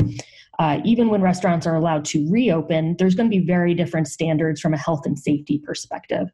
uh, 0.58 0.80
even 0.84 1.08
when 1.08 1.20
restaurants 1.20 1.66
are 1.66 1.76
allowed 1.76 2.04
to 2.06 2.26
reopen, 2.30 2.96
there's 2.98 3.14
going 3.14 3.30
to 3.30 3.36
be 3.36 3.44
very 3.44 3.74
different 3.74 4.08
standards 4.08 4.60
from 4.60 4.72
a 4.72 4.78
health 4.78 5.04
and 5.04 5.18
safety 5.18 5.58
perspective. 5.64 6.28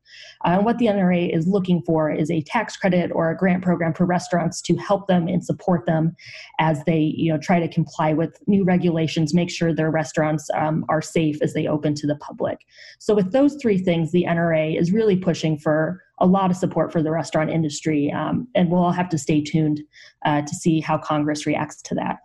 Uh, 0.45 0.51
and 0.51 0.65
what 0.65 0.79
the 0.79 0.87
NRA 0.87 1.35
is 1.35 1.47
looking 1.47 1.83
for 1.83 2.11
is 2.11 2.31
a 2.31 2.43
tax 2.43 2.77
credit 2.77 3.11
or 3.13 3.31
a 3.31 3.37
grant 3.37 3.63
program 3.63 3.93
for 3.95 4.07
restaurants 4.07 4.61
to 4.63 4.77
help 4.77 5.09
them 5.09 5.27
and 5.27 5.45
support 5.45 5.87
them 5.87 6.15
as 6.61 6.85
they, 6.85 7.13
you 7.17 7.33
know, 7.33 7.39
try 7.39 7.59
to 7.59 7.69
comply 7.69 8.13
with 8.13 8.39
new 8.47 8.65
regulations, 8.65 9.35
make 9.35 9.51
sure 9.51 9.75
their 9.75 9.91
restaurants 9.91 10.49
um, 10.55 10.85
are 10.89 11.03
safe 11.03 11.41
as 11.43 11.53
they 11.53 11.67
open 11.67 11.95
to 11.95 12.07
the 12.07 12.17
public. 12.17 12.59
So, 12.99 13.15
with 13.15 13.33
those 13.33 13.57
three 13.61 13.79
things, 13.79 14.13
the 14.13 14.25
NRA 14.29 14.79
is 14.79 14.93
really 14.93 15.17
pushing 15.17 15.59
for 15.59 16.03
a 16.19 16.27
lot 16.27 16.51
of 16.51 16.57
support 16.57 16.93
for 16.93 17.03
the 17.03 17.11
restaurant 17.11 17.51
industry, 17.51 18.13
um, 18.13 18.47
and 18.55 18.71
we'll 18.71 18.85
all 18.85 18.93
have 18.93 19.09
to 19.09 19.19
stay 19.19 19.43
tuned 19.43 19.81
uh, 20.25 20.43
to 20.43 20.55
see 20.55 20.81
how 20.81 20.97
Congress 20.97 21.47
reacts 21.47 21.83
to 21.83 21.95
that. 21.97 22.19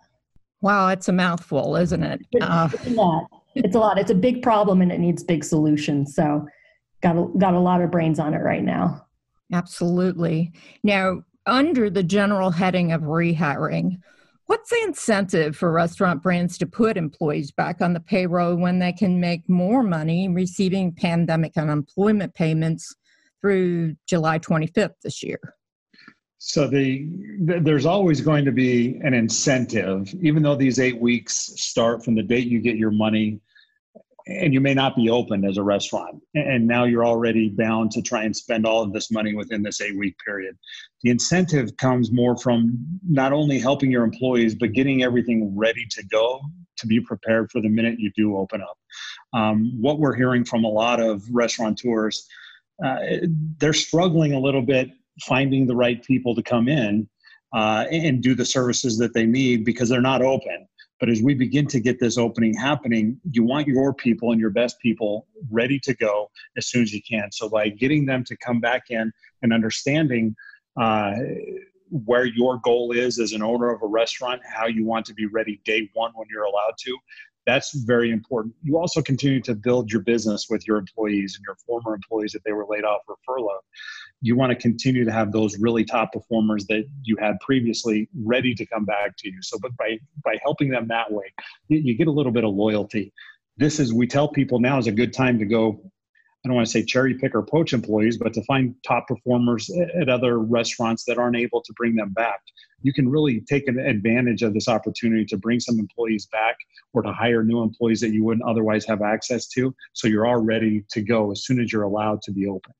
Wow, 0.60 0.88
it's 0.88 1.08
a 1.08 1.12
mouthful, 1.12 1.76
isn't 1.76 2.02
it? 2.02 2.20
Uh, 2.40 2.68
it's 2.72 2.86
a 2.86 2.90
lot. 2.90 3.24
It's 3.54 3.76
a 3.76 3.78
lot. 3.78 3.98
It's 3.98 4.10
a 4.10 4.14
big 4.14 4.42
problem 4.42 4.82
and 4.82 4.90
it 4.90 4.98
needs 4.98 5.22
big 5.22 5.44
solutions. 5.44 6.14
So, 6.14 6.46
got 7.00 7.16
a, 7.16 7.26
got 7.38 7.54
a 7.54 7.60
lot 7.60 7.80
of 7.80 7.90
brains 7.90 8.18
on 8.18 8.34
it 8.34 8.38
right 8.38 8.64
now. 8.64 9.06
Absolutely. 9.52 10.52
Now, 10.82 11.22
under 11.46 11.88
the 11.88 12.02
general 12.02 12.50
heading 12.50 12.92
of 12.92 13.02
rehiring, 13.02 14.00
what's 14.46 14.70
the 14.70 14.82
incentive 14.82 15.56
for 15.56 15.72
restaurant 15.72 16.22
brands 16.22 16.58
to 16.58 16.66
put 16.66 16.96
employees 16.96 17.50
back 17.50 17.80
on 17.80 17.94
the 17.94 18.00
payroll 18.00 18.56
when 18.56 18.78
they 18.78 18.92
can 18.92 19.20
make 19.20 19.48
more 19.48 19.82
money 19.82 20.28
receiving 20.28 20.92
pandemic 20.92 21.56
unemployment 21.56 22.34
payments 22.34 22.94
through 23.40 23.94
July 24.06 24.38
25th 24.38 24.94
this 25.02 25.22
year? 25.22 25.38
So 26.38 26.68
the, 26.68 27.08
the, 27.44 27.60
there's 27.60 27.84
always 27.84 28.20
going 28.20 28.44
to 28.44 28.52
be 28.52 28.98
an 29.02 29.12
incentive, 29.12 30.12
even 30.22 30.42
though 30.42 30.54
these 30.54 30.78
eight 30.78 31.00
weeks 31.00 31.52
start 31.56 32.04
from 32.04 32.14
the 32.14 32.22
date 32.22 32.46
you 32.46 32.60
get 32.60 32.76
your 32.76 32.92
money, 32.92 33.40
and 34.28 34.52
you 34.52 34.60
may 34.60 34.74
not 34.74 34.94
be 34.94 35.10
open 35.10 35.44
as 35.44 35.56
a 35.56 35.62
restaurant, 35.62 36.22
and 36.34 36.66
now 36.66 36.84
you're 36.84 37.04
already 37.04 37.48
bound 37.48 37.90
to 37.90 38.02
try 38.02 38.24
and 38.24 38.36
spend 38.36 38.66
all 38.66 38.82
of 38.82 38.92
this 38.92 39.10
money 39.10 39.34
within 39.34 39.62
this 39.62 39.80
eight 39.80 39.98
week 39.98 40.14
period. 40.24 40.56
The 41.02 41.10
incentive 41.10 41.76
comes 41.76 42.12
more 42.12 42.36
from 42.36 42.78
not 43.08 43.32
only 43.32 43.58
helping 43.58 43.90
your 43.90 44.04
employees, 44.04 44.54
but 44.54 44.72
getting 44.72 45.02
everything 45.02 45.56
ready 45.56 45.86
to 45.90 46.04
go 46.06 46.40
to 46.76 46.86
be 46.86 47.00
prepared 47.00 47.50
for 47.50 47.60
the 47.60 47.68
minute 47.68 47.98
you 47.98 48.12
do 48.16 48.36
open 48.36 48.60
up. 48.62 48.78
Um, 49.32 49.72
what 49.80 49.98
we're 49.98 50.14
hearing 50.14 50.44
from 50.44 50.62
a 50.62 50.68
lot 50.68 51.00
of 51.00 51.22
restaurateurs, 51.32 52.28
uh, 52.84 52.98
they're 53.58 53.72
struggling 53.72 54.34
a 54.34 54.38
little 54.38 54.62
bit 54.62 54.90
finding 55.22 55.66
the 55.66 55.76
right 55.76 56.02
people 56.04 56.34
to 56.34 56.42
come 56.42 56.68
in 56.68 57.08
uh, 57.54 57.84
and 57.90 58.22
do 58.22 58.34
the 58.34 58.44
services 58.44 58.98
that 58.98 59.14
they 59.14 59.26
need 59.26 59.64
because 59.64 59.88
they're 59.88 60.00
not 60.00 60.22
open. 60.22 60.66
But 61.00 61.08
as 61.08 61.22
we 61.22 61.34
begin 61.34 61.66
to 61.68 61.80
get 61.80 62.00
this 62.00 62.18
opening 62.18 62.54
happening, 62.54 63.20
you 63.30 63.44
want 63.44 63.68
your 63.68 63.94
people 63.94 64.32
and 64.32 64.40
your 64.40 64.50
best 64.50 64.80
people 64.80 65.26
ready 65.50 65.78
to 65.80 65.94
go 65.94 66.30
as 66.56 66.66
soon 66.66 66.82
as 66.82 66.92
you 66.92 67.00
can. 67.08 67.30
So 67.30 67.48
by 67.48 67.68
getting 67.68 68.04
them 68.04 68.24
to 68.24 68.36
come 68.36 68.60
back 68.60 68.84
in 68.90 69.12
and 69.42 69.52
understanding 69.52 70.34
uh, 70.80 71.14
where 71.90 72.24
your 72.24 72.58
goal 72.58 72.92
is 72.92 73.18
as 73.18 73.32
an 73.32 73.42
owner 73.42 73.70
of 73.70 73.82
a 73.82 73.86
restaurant, 73.86 74.42
how 74.44 74.66
you 74.66 74.84
want 74.84 75.06
to 75.06 75.14
be 75.14 75.26
ready 75.26 75.60
day 75.64 75.88
one 75.94 76.12
when 76.14 76.26
you're 76.30 76.44
allowed 76.44 76.74
to, 76.80 76.98
that's 77.46 77.72
very 77.72 78.10
important. 78.10 78.54
You 78.62 78.76
also 78.76 79.00
continue 79.00 79.40
to 79.42 79.54
build 79.54 79.90
your 79.90 80.02
business 80.02 80.48
with 80.50 80.66
your 80.66 80.76
employees 80.76 81.36
and 81.36 81.44
your 81.46 81.56
former 81.66 81.94
employees 81.94 82.34
if 82.34 82.42
they 82.42 82.52
were 82.52 82.66
laid 82.68 82.84
off 82.84 83.00
or 83.08 83.16
furloughed. 83.24 83.62
You 84.20 84.36
want 84.36 84.50
to 84.50 84.56
continue 84.56 85.04
to 85.04 85.12
have 85.12 85.32
those 85.32 85.58
really 85.58 85.84
top 85.84 86.12
performers 86.12 86.66
that 86.66 86.84
you 87.02 87.16
had 87.16 87.38
previously 87.40 88.08
ready 88.24 88.54
to 88.54 88.66
come 88.66 88.84
back 88.84 89.16
to 89.18 89.30
you. 89.30 89.38
So, 89.42 89.58
but 89.60 89.76
by 89.76 89.98
by 90.24 90.38
helping 90.42 90.70
them 90.70 90.88
that 90.88 91.10
way, 91.12 91.32
you, 91.68 91.78
you 91.78 91.94
get 91.94 92.08
a 92.08 92.12
little 92.12 92.32
bit 92.32 92.44
of 92.44 92.54
loyalty. 92.54 93.12
This 93.56 93.80
is 93.80 93.92
we 93.92 94.06
tell 94.06 94.28
people 94.28 94.60
now 94.60 94.78
is 94.78 94.86
a 94.86 94.92
good 94.92 95.12
time 95.12 95.38
to 95.38 95.44
go 95.44 95.80
I 96.44 96.48
don't 96.48 96.54
want 96.54 96.66
to 96.68 96.72
say 96.72 96.84
cherry 96.84 97.14
pick 97.14 97.34
or 97.34 97.42
poach 97.42 97.72
employees, 97.72 98.16
but 98.16 98.32
to 98.34 98.44
find 98.44 98.74
top 98.86 99.08
performers 99.08 99.68
at 100.00 100.08
other 100.08 100.38
restaurants 100.38 101.04
that 101.04 101.18
aren't 101.18 101.36
able 101.36 101.60
to 101.62 101.72
bring 101.72 101.96
them 101.96 102.12
back. 102.12 102.40
You 102.82 102.92
can 102.92 103.08
really 103.08 103.40
take 103.40 103.66
an 103.66 103.80
advantage 103.80 104.42
of 104.42 104.54
this 104.54 104.68
opportunity 104.68 105.24
to 105.26 105.36
bring 105.36 105.58
some 105.58 105.80
employees 105.80 106.26
back 106.26 106.56
or 106.92 107.02
to 107.02 107.12
hire 107.12 107.42
new 107.42 107.60
employees 107.62 108.00
that 108.02 108.10
you 108.10 108.24
wouldn't 108.24 108.48
otherwise 108.48 108.86
have 108.86 109.02
access 109.02 109.48
to. 109.48 109.74
So 109.94 110.06
you're 110.06 110.26
all 110.26 110.40
ready 110.40 110.84
to 110.92 111.02
go 111.02 111.32
as 111.32 111.44
soon 111.44 111.60
as 111.60 111.72
you're 111.72 111.82
allowed 111.82 112.22
to 112.22 112.30
be 112.30 112.46
open. 112.46 112.72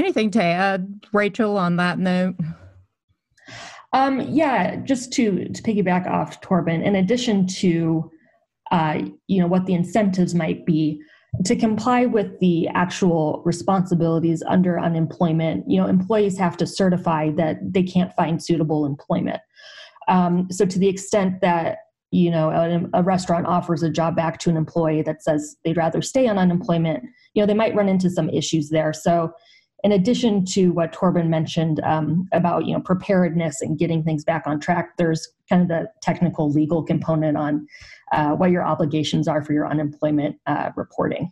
Anything 0.00 0.30
to 0.30 0.42
add, 0.42 1.04
Rachel, 1.12 1.58
on 1.58 1.76
that 1.76 1.98
note? 1.98 2.34
Um, 3.92 4.22
yeah, 4.22 4.76
just 4.76 5.12
to, 5.12 5.46
to 5.46 5.62
piggyback 5.62 6.06
off 6.06 6.40
Torben, 6.40 6.82
in 6.82 6.96
addition 6.96 7.46
to 7.58 8.10
uh, 8.70 9.02
you 9.26 9.42
know 9.42 9.46
what 9.46 9.66
the 9.66 9.74
incentives 9.74 10.34
might 10.34 10.64
be, 10.64 11.02
to 11.44 11.54
comply 11.54 12.06
with 12.06 12.38
the 12.40 12.66
actual 12.68 13.42
responsibilities 13.44 14.42
under 14.48 14.80
unemployment, 14.80 15.68
you 15.70 15.78
know, 15.78 15.86
employees 15.86 16.38
have 16.38 16.56
to 16.56 16.66
certify 16.66 17.30
that 17.32 17.58
they 17.60 17.82
can't 17.82 18.14
find 18.14 18.42
suitable 18.42 18.86
employment. 18.86 19.40
Um, 20.08 20.50
so, 20.50 20.64
to 20.64 20.78
the 20.78 20.88
extent 20.88 21.42
that 21.42 21.76
you 22.10 22.30
know 22.30 22.48
a, 22.48 23.00
a, 23.00 23.02
restaurant 23.02 23.46
offers 23.46 23.82
a 23.82 23.90
job 23.90 24.16
back 24.16 24.38
to 24.38 24.48
an 24.48 24.56
employee 24.56 25.02
that 25.02 25.22
says 25.22 25.56
they'd 25.62 25.76
rather 25.76 26.00
stay 26.00 26.26
on 26.26 26.38
unemployment, 26.38 27.04
you 27.34 27.42
know, 27.42 27.46
they 27.46 27.52
might 27.52 27.74
run 27.74 27.90
into 27.90 28.08
some 28.08 28.30
issues 28.30 28.70
there. 28.70 28.94
So, 28.94 29.34
in 29.82 29.92
addition 29.92 30.44
to 30.44 30.70
what 30.72 30.92
Torben 30.92 31.28
mentioned 31.28 31.80
um, 31.84 32.28
about 32.32 32.66
you 32.66 32.74
know 32.74 32.80
preparedness 32.80 33.60
and 33.60 33.78
getting 33.78 34.02
things 34.02 34.24
back 34.24 34.46
on 34.46 34.60
track, 34.60 34.96
there's 34.96 35.28
kind 35.48 35.62
of 35.62 35.68
the 35.68 35.88
technical 36.02 36.50
legal 36.50 36.82
component 36.82 37.36
on 37.36 37.66
uh, 38.12 38.30
what 38.30 38.50
your 38.50 38.64
obligations 38.64 39.28
are 39.28 39.42
for 39.42 39.52
your 39.52 39.68
unemployment 39.68 40.36
uh, 40.46 40.70
reporting. 40.76 41.30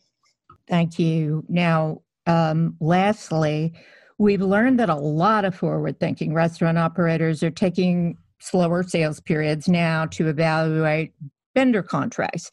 Thank 0.67 0.99
you. 0.99 1.45
Now, 1.49 2.03
um, 2.27 2.77
lastly, 2.81 3.73
we've 4.19 4.43
learned 4.43 4.79
that 4.81 4.91
a 4.91 4.95
lot 4.95 5.45
of 5.45 5.55
forward-thinking 5.55 6.35
restaurant 6.35 6.77
operators 6.77 7.43
are 7.43 7.51
taking 7.51 8.19
slower 8.41 8.83
sales 8.83 9.21
periods 9.21 9.67
now 9.69 10.07
to 10.07 10.29
evaluate 10.29 11.13
vendor 11.55 11.83
contracts. 11.83 12.51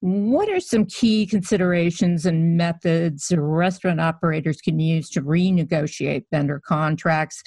What 0.00 0.48
are 0.48 0.60
some 0.60 0.86
key 0.86 1.26
considerations 1.26 2.24
and 2.24 2.56
methods 2.56 3.30
restaurant 3.36 4.00
operators 4.00 4.60
can 4.60 4.78
use 4.80 5.10
to 5.10 5.20
renegotiate 5.20 6.24
vendor 6.30 6.60
contracts, 6.64 7.42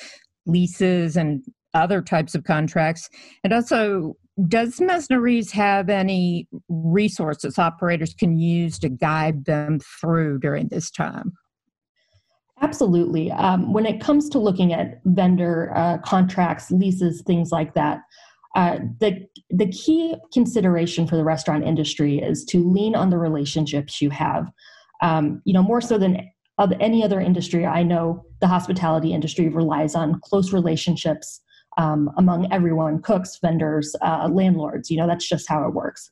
leases, 0.46 1.18
and 1.18 1.44
other 1.74 2.02
types 2.02 2.36
of 2.36 2.44
contracts? 2.44 3.10
And 3.44 3.54
also, 3.54 4.16
does 4.48 4.80
Messner 4.80 5.20
Reeves 5.20 5.52
have 5.52 5.90
any 5.90 6.48
resources 6.70 7.58
operators 7.58 8.14
can 8.14 8.38
use 8.38 8.78
to 8.80 8.90
guide 8.90 9.46
them 9.46 9.80
through 10.00 10.40
during 10.40 10.68
this 10.68 10.92
time? 10.92 11.34
Absolutely. 12.62 13.32
Um, 13.32 13.74
when 13.74 13.86
it 13.86 14.00
comes 14.00 14.30
to 14.30 14.40
looking 14.40 14.74
at 14.74 15.02
vendor 15.06 15.76
uh, 15.76 15.98
contracts, 16.00 16.72
leases, 16.72 17.22
things 17.26 17.52
like 17.52 17.74
that, 17.74 18.00
uh, 18.56 18.80
the 19.00 19.28
the 19.50 19.68
key 19.68 20.16
consideration 20.32 21.08
for 21.08 21.16
the 21.16 21.24
restaurant 21.24 21.64
industry 21.64 22.20
is 22.20 22.46
to 22.46 22.70
lean 22.70 22.96
on 22.96 23.10
the 23.10 23.18
relationships 23.18 24.02
you 24.02 24.10
have. 24.10 24.52
Um, 25.02 25.42
you 25.44 25.54
know, 25.54 25.64
more 25.64 25.82
so 25.82 25.98
than 25.98 26.30
of 26.60 26.72
any 26.80 27.04
other 27.04 27.20
industry, 27.20 27.66
I 27.66 27.82
know 27.82 28.26
the 28.42 28.48
hospitality 28.48 29.12
industry 29.12 29.50
relies 29.50 29.96
on 29.96 30.20
close 30.22 30.54
relationships 30.54 31.42
um, 31.78 32.12
among 32.18 32.52
everyone: 32.54 33.02
cooks, 33.02 33.40
vendors, 33.42 33.96
uh, 34.02 34.30
landlords. 34.32 34.92
You 34.92 34.98
know, 34.98 35.08
that's 35.08 35.28
just 35.28 35.50
how 35.50 35.68
it 35.68 35.74
works. 35.74 36.12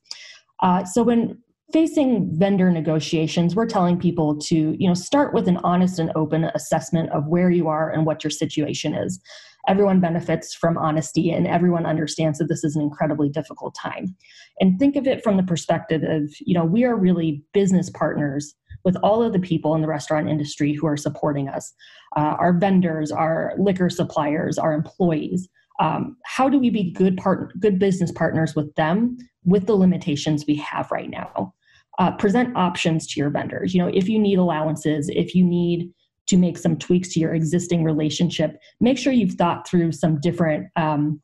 Uh, 0.62 0.84
so 0.84 1.04
when 1.04 1.38
facing 1.72 2.28
vendor 2.38 2.70
negotiations 2.70 3.56
we're 3.56 3.66
telling 3.66 3.98
people 3.98 4.38
to 4.38 4.76
you 4.78 4.88
know 4.88 4.94
start 4.94 5.34
with 5.34 5.48
an 5.48 5.58
honest 5.64 6.00
and 6.00 6.12
open 6.16 6.46
assessment 6.56 7.10
of 7.12 7.28
where 7.28 7.50
you 7.50 7.68
are 7.70 7.90
and 7.90 8.06
what 8.06 8.24
your 8.24 8.32
situation 8.32 8.94
is 8.94 9.22
everyone 9.68 10.00
benefits 10.00 10.54
from 10.54 10.78
honesty 10.78 11.32
and 11.32 11.48
everyone 11.48 11.86
understands 11.86 12.40
that 12.40 12.48
this 12.48 12.64
is 12.64 12.76
an 12.76 12.82
incredibly 12.82 13.30
difficult 13.30 13.76
time. 13.76 14.16
And 14.60 14.80
think 14.80 14.96
of 14.96 15.08
it 15.08 15.24
from 15.24 15.38
the 15.38 15.44
perspective 15.44 16.04
of 16.04 16.34
you 16.40 16.54
know 16.54 16.66
we 16.66 16.84
are 16.84 16.96
really 16.96 17.44
business 17.54 17.90
partners 17.90 18.54
with 18.84 18.98
all 19.04 19.22
of 19.22 19.34
the 19.34 19.40
people 19.40 19.76
in 19.76 19.82
the 19.82 19.88
restaurant 19.88 20.30
industry 20.30 20.74
who 20.74 20.88
are 20.88 20.98
supporting 20.98 21.48
us. 21.48 21.74
Uh, 22.18 22.36
our 22.40 22.54
vendors 22.54 23.12
our 23.12 23.54
liquor 23.58 23.90
suppliers 23.90 24.58
our 24.58 24.74
employees 24.74 25.48
um, 25.80 26.18
how 26.26 26.50
do 26.50 26.60
we 26.60 26.70
be 26.70 26.92
good 26.92 27.18
part 27.18 27.58
good 27.60 27.80
business 27.80 28.12
partners 28.12 28.56
with 28.56 28.74
them 28.76 29.18
with 29.44 29.66
the 29.66 29.76
limitations 29.76 30.46
we 30.48 30.56
have 30.56 30.92
right 30.92 31.10
now? 31.10 31.54
Uh, 32.00 32.12
present 32.16 32.56
options 32.56 33.06
to 33.06 33.20
your 33.20 33.30
vendors. 33.30 33.74
You 33.74 33.82
know 33.84 33.92
if 33.94 34.10
you 34.10 34.20
need 34.20 34.40
allowances 34.40 35.10
if 35.10 35.36
you 35.36 35.44
need 35.44 35.92
to 36.32 36.38
make 36.38 36.58
some 36.58 36.78
tweaks 36.78 37.10
to 37.10 37.20
your 37.20 37.34
existing 37.34 37.84
relationship. 37.84 38.58
Make 38.80 38.98
sure 38.98 39.12
you've 39.12 39.34
thought 39.34 39.68
through 39.68 39.92
some 39.92 40.18
different 40.22 40.68
um, 40.78 41.22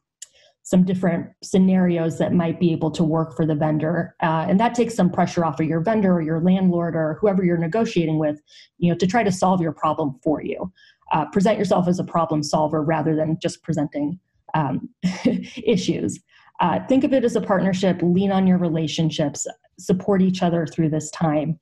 some 0.64 0.84
different 0.84 1.30
scenarios 1.42 2.18
that 2.18 2.34
might 2.34 2.60
be 2.60 2.74
able 2.74 2.92
to 2.92 3.02
work 3.02 3.38
for 3.38 3.46
the 3.46 3.56
vendor. 3.56 4.14
Uh, 4.22 4.46
and 4.50 4.60
that 4.60 4.76
takes 4.76 4.94
some 4.94 5.10
pressure 5.10 5.46
off 5.46 5.62
of 5.62 5.66
your 5.66 5.80
vendor 5.80 6.14
or 6.14 6.22
your 6.22 6.42
landlord 6.42 6.94
or 6.94 7.18
whoever 7.22 7.42
you're 7.42 7.58
negotiating 7.58 8.20
with 8.20 8.42
you 8.80 8.92
know 8.92 8.98
to 8.98 9.08
try 9.08 9.24
to 9.24 9.32
solve 9.32 9.62
your 9.62 9.72
problem 9.72 10.20
for 10.22 10.44
you. 10.44 10.72
Uh, 11.14 11.26
present 11.28 11.58
yourself 11.58 11.88
as 11.88 12.00
a 12.00 12.04
problem 12.04 12.44
solver 12.44 12.84
rather 12.84 13.16
than 13.16 13.38
just 13.42 13.64
presenting 13.64 14.20
um, 14.56 14.90
issues. 15.66 16.20
Uh, 16.60 16.80
think 16.90 17.06
of 17.06 17.14
it 17.14 17.24
as 17.24 17.38
a 17.38 17.42
partnership. 17.42 18.02
Lean 18.02 18.34
on 18.34 18.46
your 18.46 18.58
relationships. 18.58 19.48
Support 19.80 20.22
each 20.22 20.44
other 20.44 20.68
through 20.68 20.90
this 20.90 21.10
time. 21.12 21.58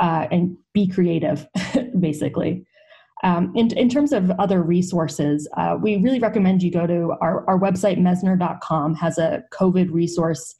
Uh, 0.00 0.26
and 0.30 0.56
be 0.72 0.86
creative 0.86 1.46
basically 2.00 2.64
um, 3.22 3.52
in, 3.54 3.76
in 3.76 3.88
terms 3.88 4.12
of 4.12 4.30
other 4.32 4.62
resources, 4.62 5.48
uh, 5.56 5.76
we 5.80 5.96
really 5.98 6.20
recommend 6.20 6.62
you 6.62 6.70
go 6.70 6.86
to 6.86 7.14
our, 7.20 7.48
our 7.48 7.58
website, 7.58 7.98
Messner.com, 7.98 8.94
has 8.94 9.18
a 9.18 9.42
COVID 9.52 9.92
resource 9.92 10.54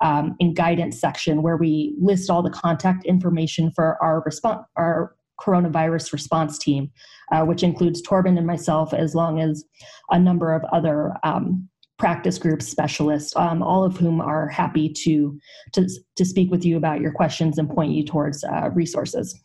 um, 0.00 0.34
and 0.40 0.56
guidance 0.56 0.98
section 0.98 1.42
where 1.42 1.56
we 1.56 1.94
list 2.00 2.30
all 2.30 2.42
the 2.42 2.50
contact 2.50 3.04
information 3.04 3.70
for 3.70 4.02
our 4.02 4.22
response, 4.24 4.66
our 4.76 5.14
coronavirus 5.40 6.12
response 6.12 6.58
team, 6.58 6.90
uh, 7.32 7.42
which 7.44 7.62
includes 7.62 8.02
Torben 8.02 8.36
and 8.36 8.46
myself, 8.46 8.92
as 8.92 9.14
long 9.14 9.40
as 9.40 9.64
a 10.10 10.18
number 10.18 10.52
of 10.52 10.62
other 10.72 11.14
um, 11.22 11.68
practice 11.98 12.38
group 12.38 12.62
specialists, 12.62 13.34
um, 13.36 13.62
all 13.62 13.84
of 13.84 13.96
whom 13.96 14.20
are 14.20 14.48
happy 14.48 14.88
to, 14.88 15.38
to, 15.72 15.88
to 16.16 16.24
speak 16.24 16.50
with 16.50 16.64
you 16.64 16.76
about 16.76 17.00
your 17.00 17.12
questions 17.12 17.58
and 17.58 17.70
point 17.70 17.92
you 17.92 18.04
towards 18.04 18.42
uh, 18.44 18.70
resources. 18.72 19.38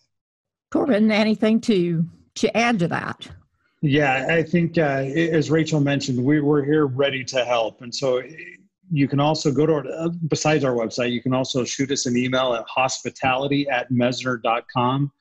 Torben, 0.73 1.11
anything 1.11 1.61
to 1.61 2.05
to 2.35 2.55
add 2.55 2.79
to 2.79 2.87
that. 2.89 3.27
Yeah, 3.81 4.27
I 4.29 4.41
think 4.41 4.77
uh, 4.77 4.81
as 4.81 5.51
Rachel 5.51 5.79
mentioned, 5.79 6.23
we, 6.23 6.39
we're 6.41 6.63
here 6.63 6.87
ready 6.87 7.23
to 7.25 7.45
help. 7.45 7.81
And 7.81 7.93
so 7.93 8.21
you 8.91 9.07
can 9.07 9.19
also 9.19 9.51
go 9.51 9.65
to 9.65 9.73
our, 9.73 9.85
uh, 9.87 10.09
besides 10.27 10.63
our 10.63 10.73
website, 10.73 11.11
you 11.11 11.21
can 11.21 11.33
also 11.33 11.63
shoot 11.63 11.91
us 11.91 12.05
an 12.05 12.17
email 12.17 12.53
at 12.53 12.65
hospitality 12.67 13.67
at 13.69 13.91
messner.com. 13.91 15.11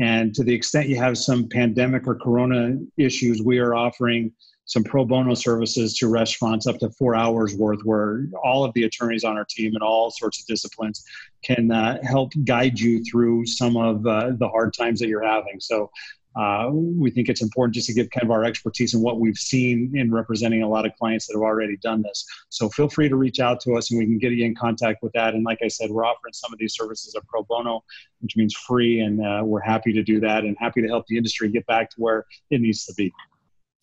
And 0.00 0.34
to 0.34 0.44
the 0.44 0.54
extent 0.54 0.88
you 0.88 0.96
have 0.96 1.18
some 1.18 1.48
pandemic 1.48 2.06
or 2.06 2.14
corona 2.14 2.78
issues, 2.96 3.42
we 3.42 3.58
are 3.58 3.74
offering 3.74 4.32
some 4.64 4.84
pro 4.84 5.04
bono 5.04 5.34
services 5.34 5.98
to 5.98 6.08
restaurants 6.08 6.66
up 6.66 6.78
to 6.78 6.88
four 6.90 7.14
hours 7.14 7.54
worth, 7.56 7.80
where 7.84 8.26
all 8.42 8.64
of 8.64 8.72
the 8.74 8.84
attorneys 8.84 9.24
on 9.24 9.36
our 9.36 9.44
team 9.44 9.74
and 9.74 9.82
all 9.82 10.10
sorts 10.10 10.40
of 10.40 10.46
disciplines 10.46 11.04
can 11.42 11.70
uh, 11.70 11.98
help 12.04 12.32
guide 12.44 12.78
you 12.78 13.04
through 13.04 13.44
some 13.44 13.76
of 13.76 14.06
uh, 14.06 14.30
the 14.38 14.48
hard 14.48 14.72
times 14.72 15.00
that 15.00 15.08
you're 15.08 15.24
having. 15.24 15.60
So 15.60 15.90
uh, 16.34 16.68
we 16.72 17.10
think 17.10 17.28
it's 17.28 17.42
important 17.42 17.74
just 17.74 17.86
to 17.88 17.92
give 17.92 18.08
kind 18.10 18.24
of 18.24 18.30
our 18.30 18.44
expertise 18.44 18.94
and 18.94 19.02
what 19.02 19.20
we've 19.20 19.36
seen 19.36 19.92
in 19.94 20.12
representing 20.12 20.62
a 20.62 20.68
lot 20.68 20.86
of 20.86 20.94
clients 20.96 21.26
that 21.26 21.34
have 21.34 21.42
already 21.42 21.76
done 21.78 22.02
this. 22.02 22.24
So 22.48 22.68
feel 22.68 22.88
free 22.88 23.08
to 23.08 23.16
reach 23.16 23.40
out 23.40 23.60
to 23.60 23.74
us 23.74 23.90
and 23.90 23.98
we 23.98 24.06
can 24.06 24.18
get 24.18 24.32
you 24.32 24.44
in 24.44 24.54
contact 24.54 25.02
with 25.02 25.12
that. 25.12 25.34
And 25.34 25.44
like 25.44 25.58
I 25.62 25.68
said, 25.68 25.90
we're 25.90 26.04
offering 26.06 26.32
some 26.32 26.52
of 26.52 26.58
these 26.58 26.74
services 26.74 27.14
at 27.14 27.26
pro 27.26 27.42
bono, 27.42 27.84
which 28.20 28.36
means 28.36 28.54
free, 28.54 29.00
and 29.00 29.24
uh, 29.24 29.42
we're 29.44 29.60
happy 29.60 29.92
to 29.92 30.02
do 30.02 30.20
that 30.20 30.44
and 30.44 30.56
happy 30.58 30.80
to 30.82 30.88
help 30.88 31.06
the 31.06 31.16
industry 31.16 31.48
get 31.50 31.66
back 31.66 31.90
to 31.90 31.96
where 31.98 32.24
it 32.50 32.60
needs 32.60 32.84
to 32.86 32.94
be. 32.94 33.12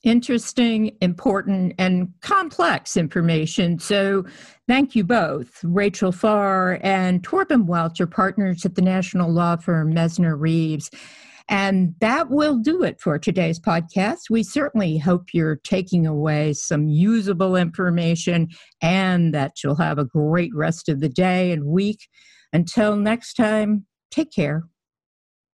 interesting, 0.04 0.96
important, 1.02 1.76
and 1.78 2.14
complex 2.22 2.96
information. 2.96 3.78
So, 3.80 4.26
thank 4.68 4.96
you 4.96 5.04
both, 5.04 5.60
Rachel 5.64 6.12
Farr 6.12 6.80
and 6.82 7.22
Torben 7.22 7.66
Welch, 7.66 8.00
partners 8.10 8.66
at 8.66 8.76
the 8.76 8.82
national 8.82 9.32
law 9.32 9.58
firm 9.58 9.94
Messner 9.94 10.40
Reeves. 10.40 10.90
And 11.50 11.96
that 12.00 12.30
will 12.30 12.60
do 12.60 12.84
it 12.84 13.02
for 13.02 13.18
today's 13.18 13.60
podcast. 13.60 14.30
We 14.30 14.44
certainly 14.44 15.00
hope 15.00 15.30
you're 15.34 15.60
taking 15.64 16.06
away 16.06 16.54
some 16.54 16.88
usable 16.88 17.56
information 17.56 18.50
and 18.82 19.34
that 19.34 19.64
you'll 19.64 19.76
have 19.78 19.98
a 19.98 20.06
great 20.06 20.52
rest 20.54 20.90
of 20.90 21.00
the 21.00 21.10
day 21.10 21.52
and 21.52 21.66
week. 21.66 22.08
Until 22.54 22.96
next 22.96 23.34
time, 23.34 23.88
take 24.12 24.32
care. 24.32 24.64